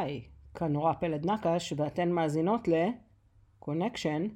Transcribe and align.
היי, 0.00 0.28
כאן 0.54 0.72
נורא 0.72 0.92
פלד 0.92 1.26
נקש, 1.26 1.72
ואתן 1.76 2.10
מאזינות 2.12 2.68
ל-Connection. 2.68 4.32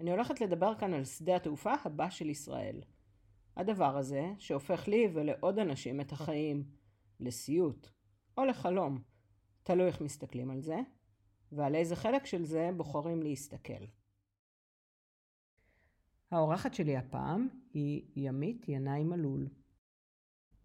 אני 0.00 0.10
הולכת 0.10 0.40
לדבר 0.40 0.74
כאן 0.74 0.94
על 0.94 1.04
שדה 1.04 1.36
התעופה 1.36 1.72
הבא 1.84 2.10
של 2.10 2.30
ישראל. 2.30 2.80
הדבר 3.56 3.96
הזה, 3.96 4.32
שהופך 4.38 4.88
לי 4.88 5.08
ולעוד 5.14 5.58
אנשים 5.58 6.00
את 6.00 6.12
החיים 6.12 6.64
לסיוט, 7.20 7.88
או 8.38 8.44
לחלום, 8.44 9.02
תלוי 9.62 9.86
איך 9.86 10.00
מסתכלים 10.00 10.50
על 10.50 10.60
זה, 10.60 10.78
ועל 11.52 11.74
איזה 11.74 11.96
חלק 11.96 12.26
של 12.26 12.44
זה 12.44 12.70
בוחרים 12.76 13.22
להסתכל. 13.22 13.84
האורחת 16.30 16.74
שלי 16.74 16.96
הפעם 16.96 17.48
היא 17.74 18.02
ימית 18.16 18.68
ינאי 18.68 19.04
מלול. 19.04 19.48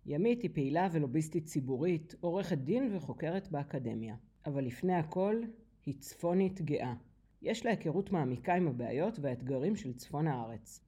ימית 0.05 0.41
היא 0.41 0.49
פעילה 0.53 0.87
ולוביסטית 0.91 1.45
ציבורית, 1.45 2.15
עורכת 2.21 2.57
דין 2.57 2.95
וחוקרת 2.95 3.51
באקדמיה. 3.51 4.15
אבל 4.45 4.63
לפני 4.63 4.93
הכל, 4.93 5.41
היא 5.85 5.95
צפונית 5.99 6.61
גאה. 6.61 6.93
יש 7.41 7.65
לה 7.65 7.71
היכרות 7.71 8.11
מעמיקה 8.11 8.55
עם 8.55 8.67
הבעיות 8.67 9.19
והאתגרים 9.19 9.75
של 9.75 9.93
צפון 9.93 10.27
הארץ. 10.27 10.81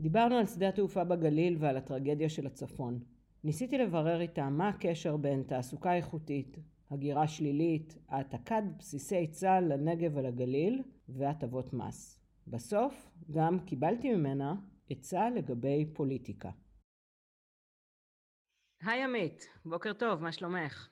דיברנו 0.00 0.34
על 0.34 0.46
שדה 0.46 0.68
התעופה 0.68 1.04
בגליל 1.04 1.56
ועל 1.58 1.76
הטרגדיה 1.76 2.28
של 2.28 2.46
הצפון. 2.46 2.98
ניסיתי 3.44 3.78
לברר 3.78 4.20
איתה 4.20 4.48
מה 4.48 4.68
הקשר 4.68 5.16
בין 5.16 5.42
תעסוקה 5.42 5.94
איכותית, 5.94 6.58
הגירה 6.90 7.28
שלילית, 7.28 7.98
העתקת 8.08 8.62
בסיסי 8.78 9.26
צה"ל 9.26 9.72
לנגב 9.72 10.10
ולגליל 10.14 10.82
והטבות 11.08 11.72
מס. 11.72 12.20
בסוף 12.46 13.10
גם 13.30 13.58
קיבלתי 13.58 14.14
ממנה 14.14 14.54
עצה 14.90 15.30
לגבי 15.30 15.86
פוליטיקה. 15.92 16.50
היי 18.86 19.02
עמית, 19.02 19.48
בוקר 19.64 19.92
טוב, 19.92 20.22
מה 20.22 20.32
שלומך? 20.32 20.88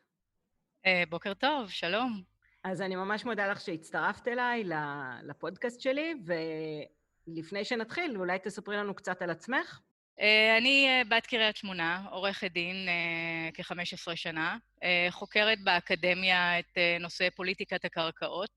Uh, 0.84 0.89
בוקר 1.08 1.34
טוב, 1.34 1.70
שלום. 1.70 2.22
אז 2.64 2.83
אני 2.83 2.97
ממש 2.97 3.25
מודה 3.25 3.47
לך 3.47 3.61
שהצטרפת 3.61 4.28
אליי 4.28 4.64
לפודקאסט 5.22 5.80
שלי, 5.80 6.14
ולפני 7.28 7.64
שנתחיל, 7.64 8.17
אולי 8.17 8.39
תספרי 8.39 8.77
לנו 8.77 8.95
קצת 8.95 9.22
על 9.22 9.30
עצמך. 9.30 9.80
Uh, 10.19 10.22
אני 10.58 11.03
uh, 11.03 11.08
בת 11.08 11.27
קריית 11.27 11.56
שמונה, 11.56 12.05
עורכת 12.11 12.53
דין 12.53 12.77
uh, 12.89 13.55
כ-15 13.55 14.17
שנה, 14.17 14.56
uh, 14.77 14.84
חוקרת 15.11 15.58
באקדמיה 15.64 16.58
את 16.58 16.75
uh, 16.75 17.02
נושא 17.02 17.28
פוליטיקת 17.34 17.84
הקרקעות. 17.84 18.50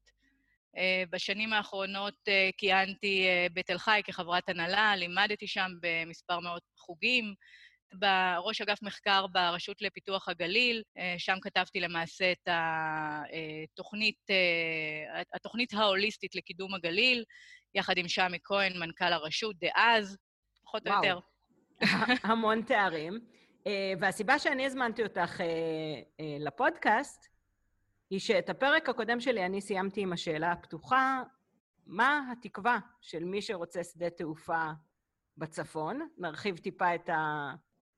Uh, 0.76 0.80
בשנים 1.10 1.54
האחרונות 1.54 2.16
uh, 2.28 2.32
כיהנתי 2.58 3.28
uh, 3.28 3.54
בתל 3.54 3.78
חי 3.78 4.02
כחברת 4.06 4.50
הנהלה, 4.50 4.96
לימדתי 4.96 5.48
שם 5.48 5.72
במספר 5.82 6.40
מאות 6.40 6.64
חוגים, 6.78 7.34
בראש 7.94 8.62
אגף 8.62 8.82
מחקר 8.82 9.28
ברשות 9.28 9.82
לפיתוח 9.82 10.30
הגליל, 10.30 10.84
אה, 10.98 11.16
שם 11.18 11.38
כתבתי 11.42 11.80
למעשה 11.80 12.32
את 12.32 12.48
התוכנית, 12.48 14.30
אה, 14.30 15.22
התוכנית 15.34 15.74
ההוליסטית 15.74 16.36
לקידום 16.36 16.74
הגליל, 16.74 17.24
יחד 17.76 17.98
עם 17.98 18.08
שמי 18.08 18.38
כהן, 18.44 18.80
מנכ"ל 18.80 19.14
הרשות 19.14 19.56
דאז, 19.60 20.18
פחות 20.64 20.88
או 20.88 20.94
יותר. 20.94 21.20
המון 22.24 22.62
תארים. 22.62 23.20
אה, 23.68 23.94
והסיבה 24.00 24.40
שאני 24.40 24.66
הזמנתי 24.66 25.04
אותך 25.04 25.40
לפודקאסט, 26.40 27.28
היא 28.10 28.20
שאת 28.20 28.50
הפרק 28.50 28.90
הקודם 28.90 29.20
שלי 29.20 29.46
אני 29.46 29.62
סיימתי 29.62 30.02
עם 30.02 30.14
השאלה 30.14 30.52
הפתוחה, 30.52 31.24
מה 31.86 32.32
התקווה 32.32 32.80
של 33.02 33.24
מי 33.24 33.42
שרוצה 33.42 33.84
שדה 33.84 34.10
תעופה 34.10 34.72
בצפון? 35.38 36.08
נרחיב 36.18 36.58
טיפה 36.58 36.96
את, 36.96 37.10
ה, 37.10 37.52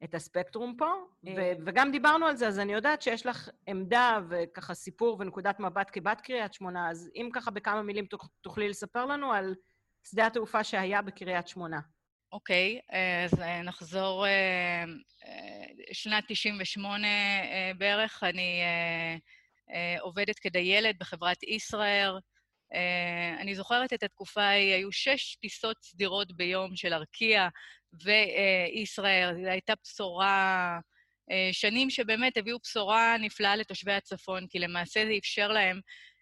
את 0.04 0.16
הספקטרום 0.16 0.76
פה, 0.78 0.94
ו- 1.26 1.40
אה. 1.40 1.54
וגם 1.66 1.92
דיברנו 1.92 2.26
על 2.26 2.36
זה, 2.36 2.48
אז 2.48 2.60
אני 2.60 2.74
יודעת 2.74 3.02
שיש 3.02 3.26
לך 3.26 3.50
עמדה 3.68 4.20
וככה 4.30 4.74
סיפור 4.74 5.18
ונקודת 5.20 5.60
מבט 5.60 5.90
כבת 5.94 6.22
קריית 6.22 6.54
שמונה, 6.54 6.90
אז 6.90 7.10
אם 7.16 7.30
ככה 7.34 7.52
בכמה 7.52 7.82
מילים 7.82 8.06
תוכלי 8.42 8.70
לספר 8.70 9.06
לנו 9.06 9.34
על 9.34 9.56
שדה 10.04 10.28
התעופה 10.28 10.64
שהיה 10.64 11.02
בקריית 11.02 11.48
שמונה. 11.48 11.80
אוקיי, 12.32 12.80
okay, 12.80 12.96
אז 13.26 13.42
אה, 13.42 13.62
נחזור, 13.62 14.26
אה, 14.28 14.84
שנת 15.92 16.24
98 16.28 17.08
בערך, 17.78 18.24
אני 18.24 18.62
עובדת 20.00 20.40
כדיילת 20.40 20.98
בחברת 20.98 21.44
ישראייר. 21.44 22.20
אני 23.40 23.56
זוכרת 23.56 23.94
את 23.94 24.04
התקופה 24.04 24.42
ההיא, 24.42 24.74
היו 24.74 24.92
שש 24.92 25.36
טיסות 25.36 25.78
סדירות 25.82 26.38
ביום 26.38 26.76
של 26.76 26.94
ארקיע, 26.94 27.48
וישראל. 28.04 29.36
זו 29.44 29.50
הייתה 29.50 29.74
בשורה, 29.84 30.80
אה, 31.32 31.50
שנים 31.52 31.90
שבאמת 31.90 32.38
הביאו 32.38 32.58
בשורה 32.64 33.16
נפלאה 33.20 33.56
לתושבי 33.56 33.94
הצפון, 33.94 34.48
כי 34.48 34.60
למעשה 34.60 35.06
זה 35.06 35.14
אפשר 35.18 35.48
להם 35.48 35.80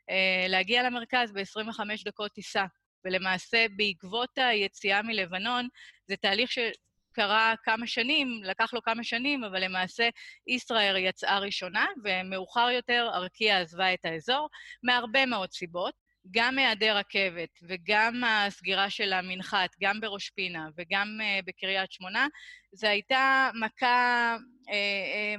אה, 0.09 0.45
להגיע 0.47 0.83
למרכז 0.83 1.31
ב-25 1.31 1.79
דקות 2.05 2.31
טיסה. 2.31 2.65
ולמעשה, 3.05 3.65
בעקבות 3.75 4.29
היציאה 4.37 5.01
מלבנון, 5.01 5.67
זה 6.07 6.15
תהליך 6.15 6.51
שקרה 6.51 7.53
כמה 7.63 7.87
שנים, 7.87 8.41
לקח 8.43 8.73
לו 8.73 8.81
כמה 8.81 9.03
שנים, 9.03 9.43
אבל 9.43 9.63
למעשה 9.63 10.09
ישראל 10.47 10.95
יצאה 10.97 11.39
ראשונה, 11.39 11.85
ומאוחר 12.03 12.69
יותר 12.69 13.09
ארקיע 13.13 13.59
עזבה 13.59 13.93
את 13.93 14.05
האזור, 14.05 14.49
מהרבה 14.83 15.25
מאוד 15.25 15.51
סיבות. 15.51 15.93
גם 16.31 16.57
היעדר 16.57 16.97
רכבת 16.97 17.49
וגם 17.67 18.23
הסגירה 18.23 18.89
של 18.89 19.13
המנחת, 19.13 19.69
גם 19.81 19.99
בראש 20.01 20.29
פינה 20.29 20.67
וגם 20.77 21.07
uh, 21.19 21.45
בקריית 21.45 21.91
שמונה, 21.91 22.27
זו 22.71 22.87
הייתה 22.87 23.49
מכה, 23.53 24.37
uh, 24.67 24.71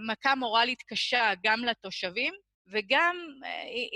מכה 0.08 0.34
מורלית 0.34 0.82
קשה 0.82 1.32
גם 1.44 1.64
לתושבים, 1.64 2.34
וגם, 2.72 3.16
uh, 3.42 3.46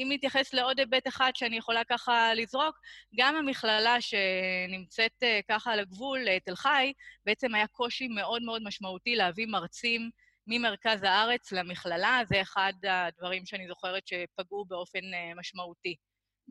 אם 0.03 0.09
נתייחס 0.11 0.55
לעוד 0.55 0.79
היבט 0.79 1.09
אחד 1.09 1.31
שאני 1.35 1.57
יכולה 1.57 1.85
ככה 1.85 2.35
לזרוק, 2.35 2.77
גם 3.19 3.37
המכללה 3.37 3.97
שנמצאת 4.01 5.23
uh, 5.23 5.27
ככה 5.49 5.73
על 5.73 5.81
הגבול, 5.81 6.29
uh, 6.29 6.41
תל 6.45 6.57
חי, 6.57 6.93
בעצם 7.27 7.55
היה 7.55 7.67
קושי 7.67 8.09
מאוד 8.09 8.43
מאוד 8.43 8.63
משמעותי 8.63 9.15
להביא 9.15 9.47
מרצים 9.47 10.11
ממרכז 10.47 11.03
הארץ 11.03 11.53
למכללה, 11.53 12.21
זה 12.29 12.41
אחד 12.41 12.73
הדברים 12.89 13.47
שאני 13.47 13.69
זוכרת 13.69 14.07
שפגעו 14.07 14.65
באופן 14.65 14.99
uh, 14.99 15.39
משמעותי. 15.39 15.97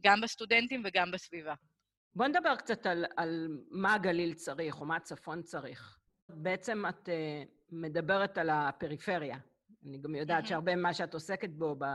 גם 0.01 0.21
בסטודנטים 0.21 0.81
וגם 0.85 1.11
בסביבה. 1.11 1.53
בוא 2.15 2.27
נדבר 2.27 2.55
קצת 2.55 2.85
על, 2.85 3.05
על 3.17 3.47
מה 3.71 3.93
הגליל 3.93 4.33
צריך, 4.33 4.81
או 4.81 4.85
מה 4.85 4.95
הצפון 4.95 5.41
צריך. 5.41 5.97
בעצם 6.29 6.85
את 6.89 7.09
uh, 7.09 7.11
מדברת 7.69 8.37
על 8.37 8.49
הפריפריה. 8.49 9.37
אני 9.85 9.97
גם 9.97 10.15
יודעת. 10.15 10.47
שהרבה 10.47 10.75
ממה 10.75 10.93
שאת 10.93 11.13
עוסקת 11.13 11.49
בו 11.49 11.75
ב, 11.79 11.85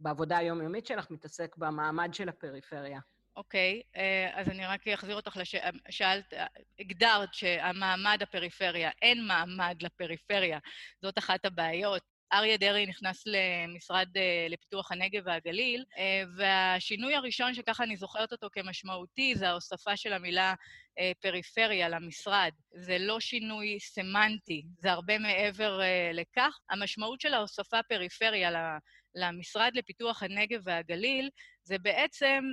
בעבודה 0.00 0.38
היומיומית 0.38 0.86
שלך 0.86 1.10
מתעסק 1.10 1.56
במעמד 1.56 2.14
של 2.14 2.28
הפריפריה. 2.28 3.00
אוקיי, 3.36 3.82
okay, 3.84 3.96
uh, 3.96 4.40
אז 4.40 4.48
אני 4.48 4.66
רק 4.66 4.88
אחזיר 4.88 5.16
אותך 5.16 5.36
לש... 5.36 5.54
שאלת, 5.90 6.34
הגדרת 6.78 7.34
שהמעמד 7.34 8.18
הפריפריה, 8.22 8.90
אין 9.02 9.26
מעמד 9.26 9.76
לפריפריה. 9.80 10.58
זאת 11.02 11.18
אחת 11.18 11.44
הבעיות. 11.44 12.15
אריה 12.32 12.56
דרעי 12.56 12.86
נכנס 12.86 13.24
למשרד 13.26 14.08
אה, 14.16 14.46
לפיתוח 14.50 14.92
הנגב 14.92 15.22
והגליל, 15.24 15.84
אה, 15.98 16.22
והשינוי 16.36 17.14
הראשון 17.14 17.54
שככה 17.54 17.84
אני 17.84 17.96
זוכרת 17.96 18.32
אותו 18.32 18.48
כמשמעותי 18.52 19.34
זה 19.34 19.48
ההוספה 19.48 19.96
של 19.96 20.12
המילה 20.12 20.54
אה, 20.98 21.12
פריפריה 21.20 21.88
למשרד. 21.88 22.50
זה 22.74 22.98
לא 22.98 23.20
שינוי 23.20 23.80
סמנטי, 23.80 24.62
זה 24.78 24.92
הרבה 24.92 25.18
מעבר 25.18 25.80
לכך. 26.12 26.58
המשמעות 26.70 27.20
של 27.20 27.34
ההוספה 27.34 27.82
פריפריה 27.82 28.78
למשרד 29.14 29.70
לפיתוח 29.74 30.22
הנגב 30.22 30.60
והגליל 30.64 31.30
זה 31.62 31.78
בעצם 31.78 32.44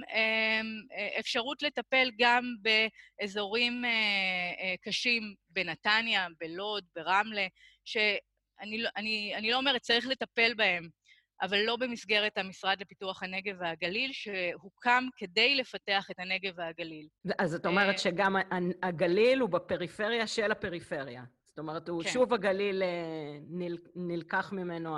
אפשרות 1.20 1.62
לטפל 1.62 2.10
גם 2.18 2.44
באזורים 2.62 3.84
קשים 4.82 5.34
בנתניה, 5.50 6.28
בלוד, 6.40 6.84
ברמלה, 6.96 7.48
ש... 7.86 7.98
אני, 8.64 8.78
לא, 8.78 8.90
אני, 8.98 9.34
אני 9.36 9.52
לא 9.52 9.58
אומרת, 9.58 9.82
צריך 9.82 10.08
לטפל 10.08 10.54
בהם, 10.54 10.90
אבל 11.42 11.58
לא 11.58 11.76
במסגרת 11.76 12.38
המשרד 12.38 12.82
לפיתוח 12.82 13.24
הנגב 13.24 13.56
והגליל, 13.60 14.12
שהוקם 14.14 15.04
כדי 15.18 15.56
לפתח 15.56 16.08
את 16.12 16.20
הנגב 16.20 16.54
והגליל. 16.56 17.08
אז 17.40 17.56
את 17.56 17.66
אומרת 17.66 17.94
אה, 17.94 17.98
שגם 17.98 18.36
הגליל 18.84 19.40
הוא 19.40 19.50
בפריפריה 19.50 20.28
של 20.28 20.52
הפריפריה. 20.52 21.24
זאת 21.46 21.60
אומרת, 21.60 21.90
הוא 21.90 22.04
כן. 22.04 22.10
שוב 22.10 22.34
הגליל 22.34 22.84
אה, 22.84 22.88
נל, 23.50 23.78
נלקח 23.96 24.52
ממנו 24.54 24.98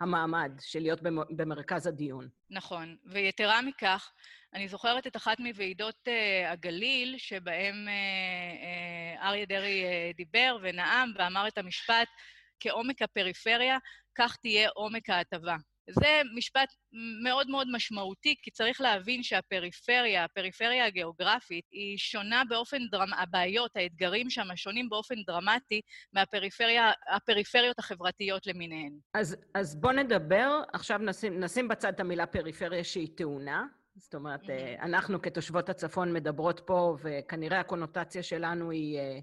המעמד 0.00 0.52
של 0.60 0.80
להיות 0.80 1.00
במרכז 1.30 1.86
הדיון. 1.86 2.28
נכון, 2.50 2.96
ויתרה 3.06 3.62
מכך, 3.62 4.12
אני 4.54 4.68
זוכרת 4.68 5.06
את 5.06 5.16
אחת 5.16 5.40
מוועידות 5.40 6.08
uh, 6.08 6.52
הגליל, 6.52 7.14
שבהם 7.18 7.74
uh, 7.86 9.20
uh, 9.20 9.26
אריה 9.26 9.46
דרעי 9.46 9.84
uh, 9.84 10.16
דיבר 10.16 10.58
ונאם 10.62 11.12
ואמר 11.18 11.48
את 11.48 11.58
המשפט, 11.58 12.08
כעומק 12.60 13.02
הפריפריה, 13.02 13.78
כך 14.14 14.36
תהיה 14.36 14.68
עומק 14.74 15.10
ההטבה. 15.10 15.56
זה 15.90 16.20
משפט 16.36 16.68
מאוד 17.22 17.50
מאוד 17.50 17.68
משמעותי, 17.72 18.34
כי 18.42 18.50
צריך 18.50 18.80
להבין 18.80 19.22
שהפריפריה, 19.22 20.24
הפריפריה 20.24 20.86
הגיאוגרפית, 20.86 21.64
היא 21.70 21.98
שונה 21.98 22.42
באופן 22.48 22.78
דרמטי, 22.90 23.22
הבעיות, 23.22 23.76
האתגרים 23.76 24.30
שם 24.30 24.56
שונים 24.56 24.88
באופן 24.88 25.14
דרמטי 25.26 25.80
מהפריפריות 26.12 27.78
החברתיות 27.78 28.46
למיניהן. 28.46 28.92
אז, 29.14 29.36
אז 29.54 29.80
בוא 29.80 29.92
נדבר, 29.92 30.62
עכשיו 30.72 30.98
נשים, 30.98 31.40
נשים 31.40 31.68
בצד 31.68 31.92
את 31.94 32.00
המילה 32.00 32.26
פריפריה 32.26 32.84
שהיא 32.84 33.08
טעונה. 33.16 33.64
זאת 33.96 34.14
אומרת, 34.14 34.42
mm-hmm. 34.42 34.82
אנחנו 34.82 35.22
כתושבות 35.22 35.68
הצפון 35.68 36.12
מדברות 36.12 36.60
פה, 36.66 36.96
וכנראה 37.02 37.60
הקונוטציה 37.60 38.22
שלנו 38.22 38.70
היא 38.70 38.98
אה, 38.98 39.18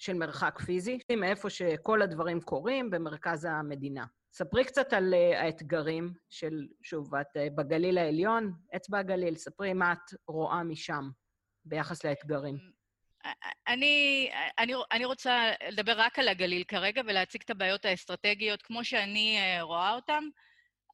של 0.00 0.14
מרחק 0.14 0.58
פיזי, 0.58 0.98
מאיפה 1.16 1.50
שכל 1.50 2.02
הדברים 2.02 2.40
קורים, 2.40 2.90
במרכז 2.90 3.44
המדינה. 3.44 4.04
ספרי 4.32 4.64
קצת 4.64 4.92
על 4.92 5.14
uh, 5.14 5.36
האתגרים 5.36 6.12
של, 6.30 6.66
שוב, 6.82 7.14
את 7.14 7.26
uh, 7.36 7.40
בגליל 7.54 7.98
העליון, 7.98 8.52
אצבע 8.76 8.98
הגליל, 8.98 9.36
ספרי 9.36 9.72
מה 9.72 9.92
את 9.92 10.14
רואה 10.28 10.62
משם 10.62 11.10
ביחס 11.64 12.04
לאתגרים. 12.04 12.56
אני, 13.68 14.30
אני, 14.58 14.72
אני 14.92 15.04
רוצה 15.04 15.52
לדבר 15.68 16.00
רק 16.00 16.18
על 16.18 16.28
הגליל 16.28 16.64
כרגע 16.64 17.02
ולהציג 17.06 17.42
את 17.44 17.50
הבעיות 17.50 17.84
האסטרטגיות 17.84 18.62
כמו 18.62 18.84
שאני 18.84 19.38
רואה 19.60 19.94
אותן. 19.94 20.24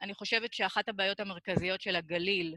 אני 0.02 0.14
חושבת 0.14 0.52
שאחת 0.52 0.88
הבעיות 0.88 1.20
המרכזיות 1.20 1.80
של 1.80 1.96
הגליל 1.96 2.56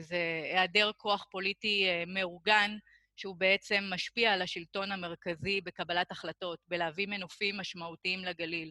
זה 0.00 0.16
היעדר 0.44 0.90
כוח 0.96 1.26
פוליטי 1.30 1.86
מאורגן, 2.06 2.76
שהוא 3.20 3.36
בעצם 3.36 3.84
משפיע 3.90 4.32
על 4.32 4.42
השלטון 4.42 4.92
המרכזי 4.92 5.60
בקבלת 5.60 6.10
החלטות, 6.10 6.58
בלהביא 6.68 7.06
מנופים 7.06 7.56
משמעותיים 7.56 8.24
לגליל. 8.24 8.70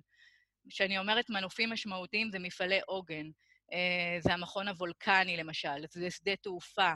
כשאני 0.69 0.99
אומרת 0.99 1.29
מנופים 1.29 1.69
משמעותיים, 1.69 2.29
זה 2.31 2.39
מפעלי 2.39 2.79
עוגן. 2.87 3.29
אה, 3.73 4.17
זה 4.19 4.33
המכון 4.33 4.67
הוולקני, 4.67 5.37
למשל, 5.37 5.85
זה 5.91 6.11
שדה 6.11 6.35
תעופה, 6.35 6.93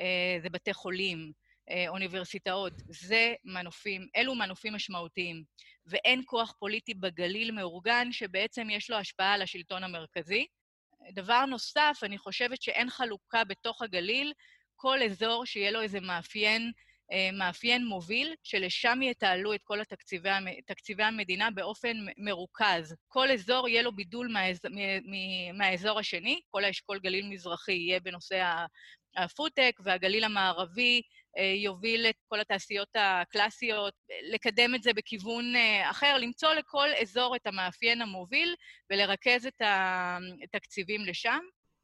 אה, 0.00 0.36
זה 0.42 0.48
בתי 0.50 0.74
חולים, 0.74 1.32
אה, 1.70 1.88
אוניברסיטאות. 1.88 2.72
זה 2.88 3.34
מנופים, 3.44 4.06
אלו 4.16 4.34
מנופים 4.34 4.74
משמעותיים. 4.74 5.44
ואין 5.86 6.22
כוח 6.24 6.54
פוליטי 6.58 6.94
בגליל 6.94 7.50
מאורגן 7.50 8.12
שבעצם 8.12 8.70
יש 8.70 8.90
לו 8.90 8.96
השפעה 8.96 9.32
על 9.32 9.42
השלטון 9.42 9.84
המרכזי. 9.84 10.46
דבר 11.12 11.44
נוסף, 11.44 11.98
אני 12.02 12.18
חושבת 12.18 12.62
שאין 12.62 12.90
חלוקה 12.90 13.44
בתוך 13.44 13.82
הגליל, 13.82 14.32
כל 14.76 15.02
אזור 15.02 15.46
שיהיה 15.46 15.70
לו 15.70 15.82
איזה 15.82 16.00
מאפיין 16.00 16.72
מאפיין 17.32 17.84
מוביל, 17.84 18.34
שלשם 18.42 19.02
יתעלו 19.02 19.54
את 19.54 19.60
כל 19.64 19.80
התקציבי, 19.80 20.28
תקציבי 20.66 21.02
המדינה 21.02 21.50
באופן 21.50 21.96
מרוכז. 22.16 22.94
כל 23.08 23.30
אזור 23.30 23.68
יהיה 23.68 23.82
לו 23.82 23.92
בידול 23.92 24.28
מהאז, 24.32 24.60
מהאזור 25.54 25.98
השני, 25.98 26.40
כל 26.50 26.64
האשכול 26.64 26.98
גליל 26.98 27.28
מזרחי 27.28 27.72
יהיה 27.72 28.00
בנושא 28.00 28.64
הפודטק, 29.16 29.80
והגליל 29.84 30.24
המערבי 30.24 31.02
אה, 31.38 31.44
יוביל 31.44 32.06
את 32.06 32.14
כל 32.26 32.40
התעשיות 32.40 32.88
הקלאסיות, 32.94 33.94
לקדם 34.32 34.74
את 34.74 34.82
זה 34.82 34.92
בכיוון 34.92 35.56
אה, 35.56 35.90
אחר, 35.90 36.16
למצוא 36.18 36.54
לכל 36.54 36.88
אזור 37.02 37.36
את 37.36 37.46
המאפיין 37.46 38.02
המוביל 38.02 38.54
ולרכז 38.90 39.46
את 39.46 39.62
התקציבים 40.44 41.00
לשם. 41.00 41.40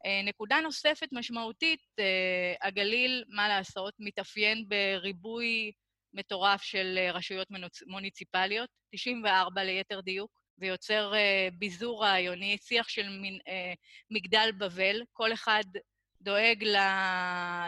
אה, 0.07 0.23
נקודה 0.25 0.61
נוספת 0.61 1.09
משמעותית, 1.13 1.81
אה, 1.99 2.55
הגליל, 2.63 3.25
מה 3.29 3.49
לעשות, 3.49 3.95
מתאפיין 3.99 4.69
בריבוי 4.69 5.73
מטורף 6.15 6.63
של 6.63 6.99
אה, 6.99 7.13
רשויות 7.13 7.49
מוניציפליות, 7.87 8.71
94 8.91 9.65
ליתר 9.65 10.01
דיוק, 10.01 10.31
ויוצר 10.59 11.13
ביזור 11.59 12.05
רעיוני, 12.05 12.59
שיח 12.59 12.89
של 12.89 13.07
מגדל 14.11 14.51
בבל, 14.59 15.03
כל 15.13 15.33
אחד 15.33 15.65
דואג 16.21 16.65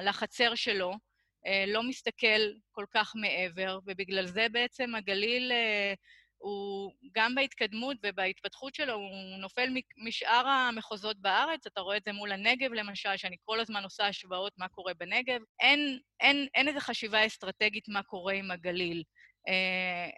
לחצר 0.02 0.54
שלו, 0.54 0.92
לא 1.66 1.82
מסתכל 1.82 2.40
כל 2.72 2.84
כך 2.90 3.12
מעבר, 3.14 3.78
ובגלל 3.86 4.26
זה 4.26 4.46
בעצם 4.52 4.94
הגליל 4.94 5.52
הוא 6.42 6.92
גם 7.14 7.34
בהתקדמות 7.34 7.96
ובהתפתחות 8.02 8.74
שלו, 8.74 8.94
הוא 8.94 9.38
נופל 9.38 9.68
משאר 9.96 10.46
המחוזות 10.46 11.20
בארץ. 11.20 11.66
אתה 11.66 11.80
רואה 11.80 11.96
את 11.96 12.04
זה 12.04 12.12
מול 12.12 12.32
הנגב, 12.32 12.72
למשל, 12.72 13.16
שאני 13.16 13.36
כל 13.44 13.60
הזמן 13.60 13.84
עושה 13.84 14.06
השוואות 14.06 14.52
מה 14.58 14.68
קורה 14.68 14.94
בנגב. 14.94 15.40
אין, 15.60 15.98
אין, 16.20 16.46
אין 16.54 16.68
איזו 16.68 16.80
חשיבה 16.80 17.26
אסטרטגית 17.26 17.88
מה 17.88 18.02
קורה 18.02 18.32
עם 18.32 18.50
הגליל. 18.50 19.02
אה, 19.48 20.10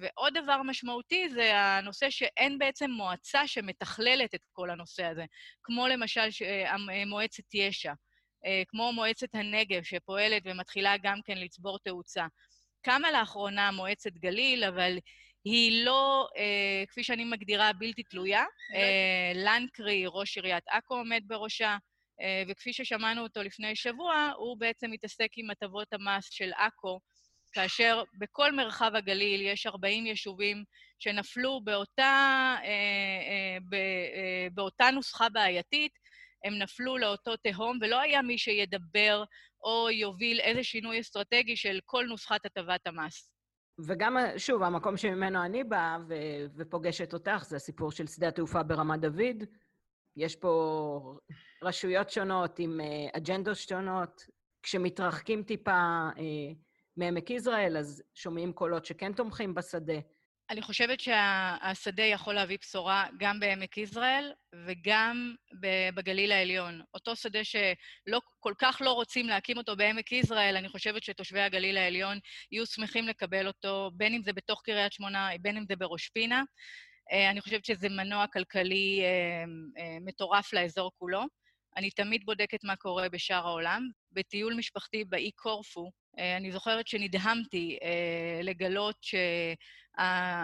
ועוד 0.00 0.34
דבר 0.42 0.62
משמעותי 0.62 1.28
זה 1.28 1.56
הנושא 1.56 2.10
שאין 2.10 2.58
בעצם 2.58 2.90
מועצה 2.90 3.46
שמתכללת 3.46 4.34
את 4.34 4.44
כל 4.52 4.70
הנושא 4.70 5.04
הזה, 5.04 5.24
כמו 5.62 5.88
למשל 5.88 6.28
אה, 6.42 7.04
מועצת 7.06 7.54
יש"ע, 7.54 7.92
אה, 8.46 8.62
כמו 8.68 8.92
מועצת 8.92 9.34
הנגב, 9.34 9.82
שפועלת 9.82 10.42
ומתחילה 10.44 10.94
גם 11.02 11.18
כן 11.24 11.38
לצבור 11.38 11.78
תאוצה. 11.78 12.26
קמה 12.82 13.12
לאחרונה 13.12 13.70
מועצת 13.70 14.12
גליל, 14.12 14.64
אבל 14.64 14.98
היא 15.44 15.84
לא, 15.84 16.28
אה, 16.36 16.84
כפי 16.88 17.04
שאני 17.04 17.24
מגדירה, 17.24 17.72
בלתי 17.72 18.02
תלויה. 18.02 18.44
לא 18.72 18.78
אה, 18.78 19.32
לנקרי, 19.34 20.04
ראש 20.06 20.36
עיריית 20.36 20.64
עכו, 20.68 20.94
עומד 20.94 21.22
בראשה, 21.26 21.76
אה, 22.20 22.42
וכפי 22.48 22.72
ששמענו 22.72 23.22
אותו 23.22 23.42
לפני 23.42 23.76
שבוע, 23.76 24.32
הוא 24.36 24.56
בעצם 24.58 24.90
מתעסק 24.90 25.28
עם 25.36 25.50
הטבות 25.50 25.92
המס 25.92 26.28
של 26.30 26.50
עכו, 26.56 27.00
כאשר 27.52 28.02
בכל 28.18 28.52
מרחב 28.52 28.94
הגליל 28.94 29.40
יש 29.42 29.66
40 29.66 30.06
יישובים 30.06 30.64
שנפלו 30.98 31.60
באותה, 31.64 32.02
אה, 32.02 32.68
אה, 32.68 33.58
ב, 33.68 33.74
אה, 33.74 34.46
באותה 34.54 34.90
נוסחה 34.90 35.28
בעייתית, 35.28 35.92
הם 36.44 36.58
נפלו 36.58 36.98
לאותו 36.98 37.36
תהום, 37.36 37.78
ולא 37.80 38.00
היה 38.00 38.22
מי 38.22 38.38
שידבר 38.38 39.24
או 39.64 39.90
יוביל 39.90 40.40
איזה 40.40 40.64
שינוי 40.64 41.00
אסטרטגי 41.00 41.56
של 41.56 41.80
כל 41.84 42.04
נוסחת 42.08 42.46
הטבת 42.46 42.86
המס. 42.86 43.31
וגם, 43.78 44.16
שוב, 44.36 44.62
המקום 44.62 44.96
שממנו 44.96 45.44
אני 45.44 45.64
באה 45.64 45.98
ו- 46.08 46.46
ופוגשת 46.56 47.14
אותך, 47.14 47.44
זה 47.44 47.56
הסיפור 47.56 47.90
של 47.90 48.06
שדה 48.06 48.28
התעופה 48.28 48.62
ברמת 48.62 49.00
דוד. 49.00 49.44
יש 50.16 50.36
פה 50.36 51.16
רשויות 51.62 52.10
שונות 52.10 52.58
עם 52.58 52.80
uh, 52.80 53.16
אג'נדות 53.16 53.56
שונות. 53.56 54.26
כשמתרחקים 54.62 55.42
טיפה 55.42 56.08
uh, 56.14 56.18
מעמק 56.96 57.30
יזרעאל, 57.30 57.76
אז 57.76 58.02
שומעים 58.14 58.52
קולות 58.52 58.84
שכן 58.84 59.12
תומכים 59.12 59.54
בשדה. 59.54 59.98
אני 60.52 60.62
חושבת 60.62 61.00
שהשדה 61.00 62.02
יכול 62.02 62.34
להביא 62.34 62.58
בשורה 62.60 63.06
גם 63.18 63.40
בעמק 63.40 63.78
יזרעאל 63.78 64.32
וגם 64.66 65.34
בגליל 65.94 66.32
העליון. 66.32 66.82
אותו 66.94 67.16
שדה 67.16 67.44
שלא 67.44 68.20
כל 68.40 68.54
כך 68.58 68.82
לא 68.84 68.92
רוצים 68.92 69.28
להקים 69.28 69.58
אותו 69.58 69.76
בעמק 69.76 70.12
יזרעאל, 70.12 70.56
אני 70.56 70.68
חושבת 70.68 71.02
שתושבי 71.02 71.40
הגליל 71.40 71.76
העליון 71.76 72.18
יהיו 72.52 72.66
שמחים 72.66 73.08
לקבל 73.08 73.46
אותו, 73.46 73.90
בין 73.94 74.14
אם 74.14 74.22
זה 74.22 74.32
בתוך 74.32 74.62
קריית 74.64 74.92
שמונה, 74.92 75.28
בין 75.40 75.56
אם 75.56 75.64
זה 75.68 75.76
בראש 75.76 76.08
פינה. 76.08 76.42
אה, 77.12 77.30
אני 77.30 77.40
חושבת 77.40 77.64
שזה 77.64 77.88
מנוע 77.88 78.26
כלכלי 78.26 79.00
אה, 79.02 79.44
אה, 79.82 79.98
מטורף 80.00 80.52
לאזור 80.52 80.90
כולו. 80.98 81.22
אני 81.76 81.90
תמיד 81.90 82.24
בודקת 82.24 82.64
מה 82.64 82.76
קורה 82.76 83.08
בשאר 83.08 83.46
העולם. 83.46 83.88
בטיול 84.12 84.54
משפחתי 84.54 85.04
באי 85.04 85.30
קורפו, 85.34 85.90
אני 86.18 86.52
זוכרת 86.52 86.88
שנדהמתי 86.88 87.78
לגלות 88.42 88.96
ש... 89.00 89.14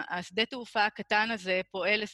השדה 0.09 0.45
תעופה 0.45 0.85
הקטן 0.85 1.31
הזה 1.31 1.61
פועל 1.71 2.03
24-7 2.03 2.05